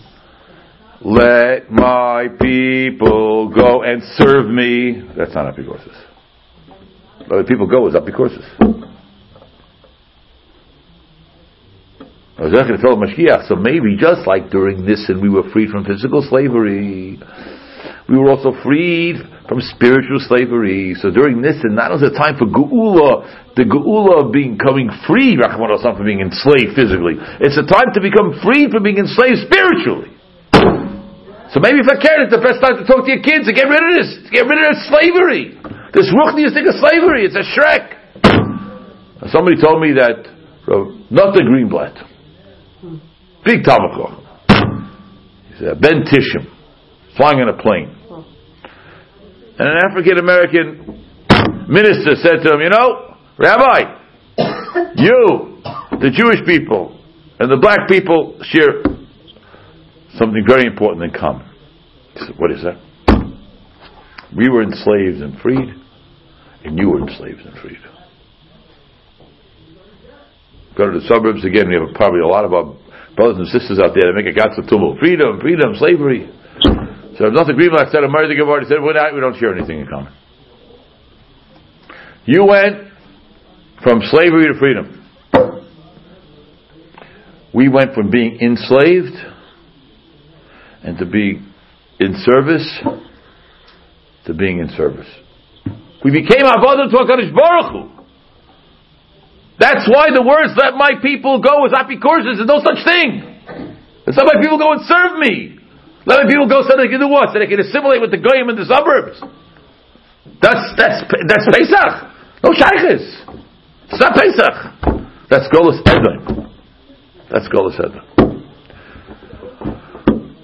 Let 1.04 1.70
my 1.70 2.28
people 2.40 3.48
go 3.54 3.82
and 3.82 4.02
serve 4.16 4.46
me. 4.46 5.02
That's 5.16 5.34
not 5.34 5.54
Apicorsis. 5.54 5.94
Let 7.28 7.38
the 7.38 7.44
people 7.46 7.66
go 7.66 7.86
is 7.88 7.94
Apicorsis. 7.94 8.92
So 12.44 13.56
maybe 13.56 13.96
just 13.96 14.26
like 14.26 14.50
during 14.50 14.84
this 14.84 15.08
and 15.08 15.22
we 15.22 15.30
were 15.30 15.48
freed 15.50 15.70
from 15.70 15.84
physical 15.84 16.20
slavery, 16.28 17.18
we 18.08 18.18
were 18.18 18.28
also 18.28 18.52
freed 18.62 19.16
from 19.48 19.60
spiritual 19.64 20.20
slavery. 20.28 20.92
So 21.00 21.08
during 21.08 21.40
this 21.40 21.56
and 21.64 21.78
that 21.80 21.88
was 21.88 22.04
a 22.04 22.12
time 22.12 22.36
for 22.36 22.44
Geula, 22.44 23.24
the 23.56 23.64
Geula 23.64 24.28
of 24.28 24.32
being 24.32 24.60
coming 24.60 24.92
free, 25.08 25.40
Rachman 25.40 25.72
from 25.80 26.04
being 26.04 26.20
enslaved 26.20 26.76
physically. 26.76 27.16
It's 27.40 27.56
a 27.56 27.64
time 27.64 27.96
to 27.96 28.00
become 28.04 28.36
free 28.44 28.68
from 28.68 28.84
being 28.84 29.00
enslaved 29.00 29.40
spiritually. 29.48 30.12
So 31.48 31.64
maybe 31.64 31.80
if 31.80 31.88
I 31.88 31.96
care, 31.96 32.20
it's 32.20 32.34
the 32.34 32.44
best 32.44 32.60
time 32.60 32.76
to 32.76 32.84
talk 32.84 33.08
to 33.08 33.10
your 33.12 33.24
kids 33.24 33.48
to 33.48 33.56
get 33.56 33.72
rid 33.72 33.80
of 33.80 33.92
this, 33.96 34.20
to 34.26 34.30
get 34.32 34.44
rid 34.44 34.60
of 34.60 34.68
this 34.76 34.84
slavery. 34.90 35.56
This 35.96 36.12
ruchnius 36.12 36.52
thing 36.52 36.68
of 36.68 36.76
slavery, 36.76 37.24
it's 37.24 37.40
a 37.40 37.46
shrek. 37.56 38.04
Somebody 39.32 39.56
told 39.56 39.80
me 39.80 39.96
that, 39.96 40.28
not 41.08 41.32
the 41.32 41.40
Greenblatt, 41.40 42.04
Big 43.44 43.62
Tamakoch. 43.62 44.20
He 45.48 45.58
said, 45.58 45.80
Ben 45.80 46.04
Tishim, 46.04 46.50
flying 47.16 47.40
on 47.40 47.48
a 47.48 47.56
plane. 47.60 47.94
And 49.56 49.68
an 49.68 49.76
African 49.88 50.18
American 50.18 51.04
minister 51.68 52.14
said 52.16 52.42
to 52.42 52.54
him, 52.54 52.60
You 52.60 52.70
know, 52.70 53.16
Rabbi, 53.38 53.80
you, 54.96 55.60
the 56.00 56.10
Jewish 56.10 56.44
people, 56.46 56.98
and 57.38 57.50
the 57.50 57.58
black 57.60 57.88
people 57.88 58.38
share 58.42 58.82
something 60.18 60.44
very 60.46 60.66
important 60.66 61.04
in 61.04 61.10
common. 61.18 61.46
He 62.14 62.20
said, 62.20 62.34
What 62.38 62.50
is 62.50 62.62
that? 62.62 62.80
We 64.36 64.48
were 64.48 64.62
enslaved 64.62 65.22
and 65.22 65.38
freed, 65.40 65.74
and 66.64 66.78
you 66.78 66.90
were 66.90 67.06
enslaved 67.06 67.40
and 67.40 67.56
freed. 67.58 67.78
Go 70.76 70.90
to 70.90 70.98
the 70.98 71.06
suburbs 71.06 71.44
again, 71.44 71.68
we 71.68 71.74
have 71.74 71.94
probably 71.94 72.20
a 72.20 72.26
lot 72.26 72.44
of 72.44 72.52
our 72.52 72.74
brothers 73.14 73.38
and 73.38 73.48
sisters 73.48 73.78
out 73.78 73.94
there 73.94 74.10
that 74.10 74.14
make 74.14 74.26
a 74.26 74.34
gatzatumul. 74.34 74.98
Freedom, 74.98 75.38
freedom, 75.40 75.74
slavery. 75.78 76.30
So 77.16 77.26
if 77.26 77.32
nothing 77.32 77.54
like 77.70 77.88
said 77.92 78.02
a 78.02 78.08
murder 78.08 78.34
Gemara, 78.34 78.64
said, 78.66 78.82
we're 78.82 78.94
not, 78.94 79.14
we 79.14 79.20
don't 79.20 79.38
share 79.38 79.56
anything 79.56 79.80
in 79.80 79.86
common. 79.86 80.12
You 82.26 82.44
went 82.44 82.90
from 83.82 84.00
slavery 84.10 84.52
to 84.52 84.58
freedom. 84.58 85.00
We 87.54 87.68
went 87.68 87.94
from 87.94 88.10
being 88.10 88.40
enslaved 88.40 89.14
and 90.82 90.98
to 90.98 91.06
being 91.06 91.46
in 92.00 92.14
service 92.24 92.82
to 94.26 94.34
being 94.34 94.58
in 94.58 94.70
service. 94.76 95.06
We 96.04 96.10
became 96.10 96.44
Avodah 96.44 96.90
to 96.90 96.96
HaKadosh 96.96 97.34
Baruch 97.34 97.72
Hu. 97.72 98.03
That's 99.58 99.86
why 99.86 100.10
the 100.10 100.22
words 100.22 100.52
"Let 100.58 100.74
my 100.74 100.98
people 101.00 101.40
go" 101.40 101.66
is 101.66 101.72
apikorsis. 101.72 102.42
There's 102.42 102.50
no 102.50 102.58
such 102.58 102.82
thing. 102.82 103.22
Let's 104.06 104.18
let 104.18 104.26
my 104.26 104.40
people 104.42 104.58
go 104.58 104.72
and 104.72 104.82
serve 104.84 105.18
me. 105.18 105.58
Let 106.06 106.24
my 106.24 106.28
people 106.28 106.48
go 106.48 106.60
so 106.66 106.76
they 106.76 106.88
can 106.88 107.00
do 107.00 107.08
what? 107.08 107.32
So 107.32 107.38
they 107.38 107.46
can 107.46 107.60
assimilate 107.60 108.00
with 108.02 108.10
the 108.10 108.20
goyim 108.20 108.50
in 108.50 108.56
the 108.56 108.66
suburbs. 108.66 109.22
That's 110.42 110.74
that's 110.76 111.06
that's 111.08 111.46
Pesach. 111.48 111.92
No 112.44 112.50
shaykhis. 112.50 113.04
It's 113.88 114.00
not 114.00 114.12
Pesach. 114.12 114.56
That's 115.30 115.48
Golas 115.48 115.80
Edom. 115.86 116.50
That's 117.30 117.48
Golas 117.48 117.78
Edom. 117.80 118.04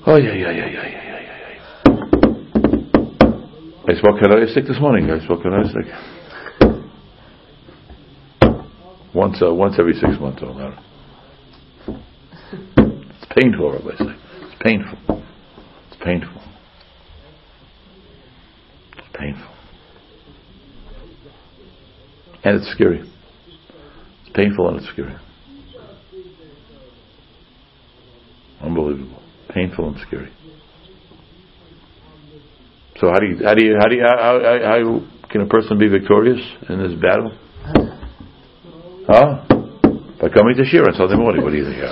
Oh 0.07 0.17
yeah 0.17 0.33
yeah 0.33 0.51
yeah 0.51 0.67
yeah 0.67 0.87
yeah 0.89 1.05
yeah 1.05 1.21
yeah. 1.21 1.91
I 3.89 3.95
spoke 3.99 4.17
sick 4.55 4.65
this 4.67 4.81
morning. 4.81 5.11
I 5.11 5.19
spoke 5.25 5.43
sick. 5.43 6.20
Once, 9.21 9.43
uh, 9.43 9.53
once 9.53 9.75
every 9.79 9.93
six 9.93 10.19
months, 10.19 10.41
don't 10.41 10.57
matter. 10.57 10.79
It's 12.79 13.27
painful, 13.39 13.71
Rabbosai. 13.71 14.17
It's 14.41 14.63
painful. 14.63 15.23
It's 15.89 16.03
painful. 16.03 16.43
It's 18.97 19.09
painful. 19.13 19.55
And 22.45 22.57
it's 22.57 22.73
scary. 22.73 23.01
It's 24.23 24.35
painful 24.35 24.69
and 24.69 24.79
it's 24.79 24.89
scary. 24.89 25.15
Unbelievable. 28.63 29.23
Painful 29.51 29.89
and 29.91 29.99
scary. 30.07 30.33
So 32.97 33.11
how 33.11 33.19
do 33.19 33.27
you, 33.27 33.45
how 33.45 33.53
do 33.53 33.67
you, 33.67 33.77
how 33.79 33.87
do 33.87 33.97
you, 33.97 34.03
how, 34.03 34.17
how, 34.17 34.59
how 34.65 35.29
can 35.29 35.43
a 35.43 35.47
person 35.47 35.79
be 35.79 35.89
victorious 35.89 36.41
in 36.71 36.83
this 36.83 36.99
battle? 36.99 37.37
By 40.31 40.39
coming 40.39 40.57
to 40.57 40.65
Shira 40.65 40.87
on 40.87 40.95
Sunday 40.95 41.17
morning. 41.17 41.43
What 41.43 41.51
do 41.51 41.59
you 41.59 41.67
think? 41.67 41.83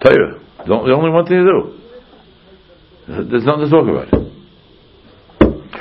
Tell 0.00 0.14
you, 0.14 0.38
the 0.66 0.94
only 0.94 1.10
one 1.10 1.26
thing 1.26 1.42
to 1.42 1.46
do. 1.46 1.78
There's 3.30 3.44
nothing 3.44 3.66
to 3.66 3.70
talk 3.70 3.86
about. 3.90 4.08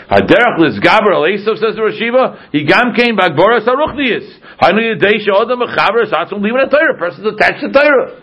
Haderach 0.09 0.57
Lizgaber 0.59 1.13
Esav 1.23 1.55
says 1.61 1.75
to 1.77 1.81
Rashiva, 1.85 2.51
he 2.51 2.65
gam 2.65 2.93
came 2.97 3.15
Bagboras 3.15 3.65
Aruchnius. 3.65 4.27
Hainu 4.61 4.97
Yadei 4.97 5.23
Shodam 5.23 5.61
Mechaber 5.61 6.03
Satzum 6.11 6.41
Leaving 6.41 6.59
a 6.59 6.69
Torah. 6.69 6.97
Person's 6.97 7.27
attached 7.27 7.61
to 7.61 7.71
Torah. 7.71 8.17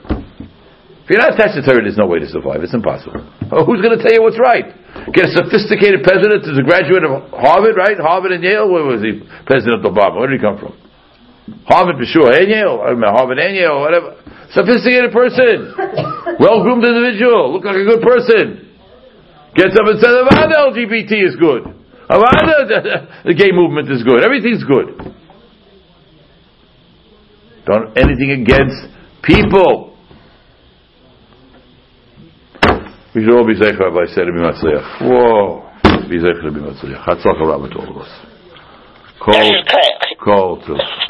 If 1.03 1.11
you're 1.11 1.19
not 1.19 1.35
attached 1.35 1.55
to 1.55 1.63
Torah, 1.63 1.81
there's 1.81 1.97
no 1.97 2.07
way 2.07 2.19
to 2.19 2.29
survive. 2.29 2.63
It's 2.63 2.75
impossible. 2.75 3.25
Oh, 3.51 3.65
who's 3.65 3.81
going 3.81 3.97
to 3.97 4.03
tell 4.03 4.13
you 4.13 4.21
what's 4.21 4.39
right? 4.39 4.67
Get 5.15 5.31
a 5.31 5.33
sophisticated 5.33 6.03
president 6.05 6.45
who's 6.45 6.59
a 6.59 6.63
graduate 6.63 7.05
of 7.05 7.31
Harvard, 7.33 7.77
right? 7.79 7.97
Harvard 7.97 8.33
and 8.33 8.45
Yale. 8.45 8.69
Where 8.69 8.85
was 8.85 9.01
he? 9.01 9.23
President 9.47 9.83
Obama. 9.85 10.19
Where 10.21 10.29
did 10.29 10.41
he 10.41 10.45
come 10.45 10.59
from? 10.59 10.77
Harvard 11.67 11.97
for 11.97 12.09
sure. 12.09 12.33
And 12.33 13.05
Harvard 13.05 13.39
Yale. 13.39 13.81
Whatever. 13.81 14.17
Sophisticated 14.53 15.13
person. 15.13 15.75
Well 16.41 16.63
groomed 16.63 16.85
individual. 16.85 17.53
Look 17.53 17.65
like 17.65 17.77
a 17.77 17.85
good 17.85 18.03
person. 18.03 18.69
Gets 19.55 19.75
up 19.75 19.87
and 19.87 19.99
says, 20.01 20.15
Avada 20.15 20.71
LGBT 20.71 21.13
is 21.27 21.37
good. 21.37 21.65
Avada, 22.09 23.25
the 23.25 23.35
gay 23.35 23.53
movement 23.53 23.91
is 23.91 24.03
good. 24.03 24.25
Everything's 24.25 24.65
good. 24.65 25.15
Don't 27.67 27.97
anything 27.99 28.43
against 28.43 28.89
people. 29.23 29.97
We 33.15 33.25
should 33.25 33.35
all 33.35 33.47
be 33.47 33.55
zecher, 33.55 33.81
Rabbi 33.81 34.07
said, 34.15 34.25
to 34.25 34.33
be 34.33 34.39
matzliach. 34.39 35.03
Whoa. 35.03 35.69
Be 36.09 36.19
zecher 36.19 36.43
to 36.45 36.53
be 36.53 36.61
matzliach. 36.61 37.05
Hatzlach 37.05 37.41
Rabbah 37.41 37.69
to 37.69 37.79
all 37.81 37.91
of 37.91 38.03
us. 38.03 38.29
Call, 39.21 39.65
call 40.23 40.61
to. 40.67 41.09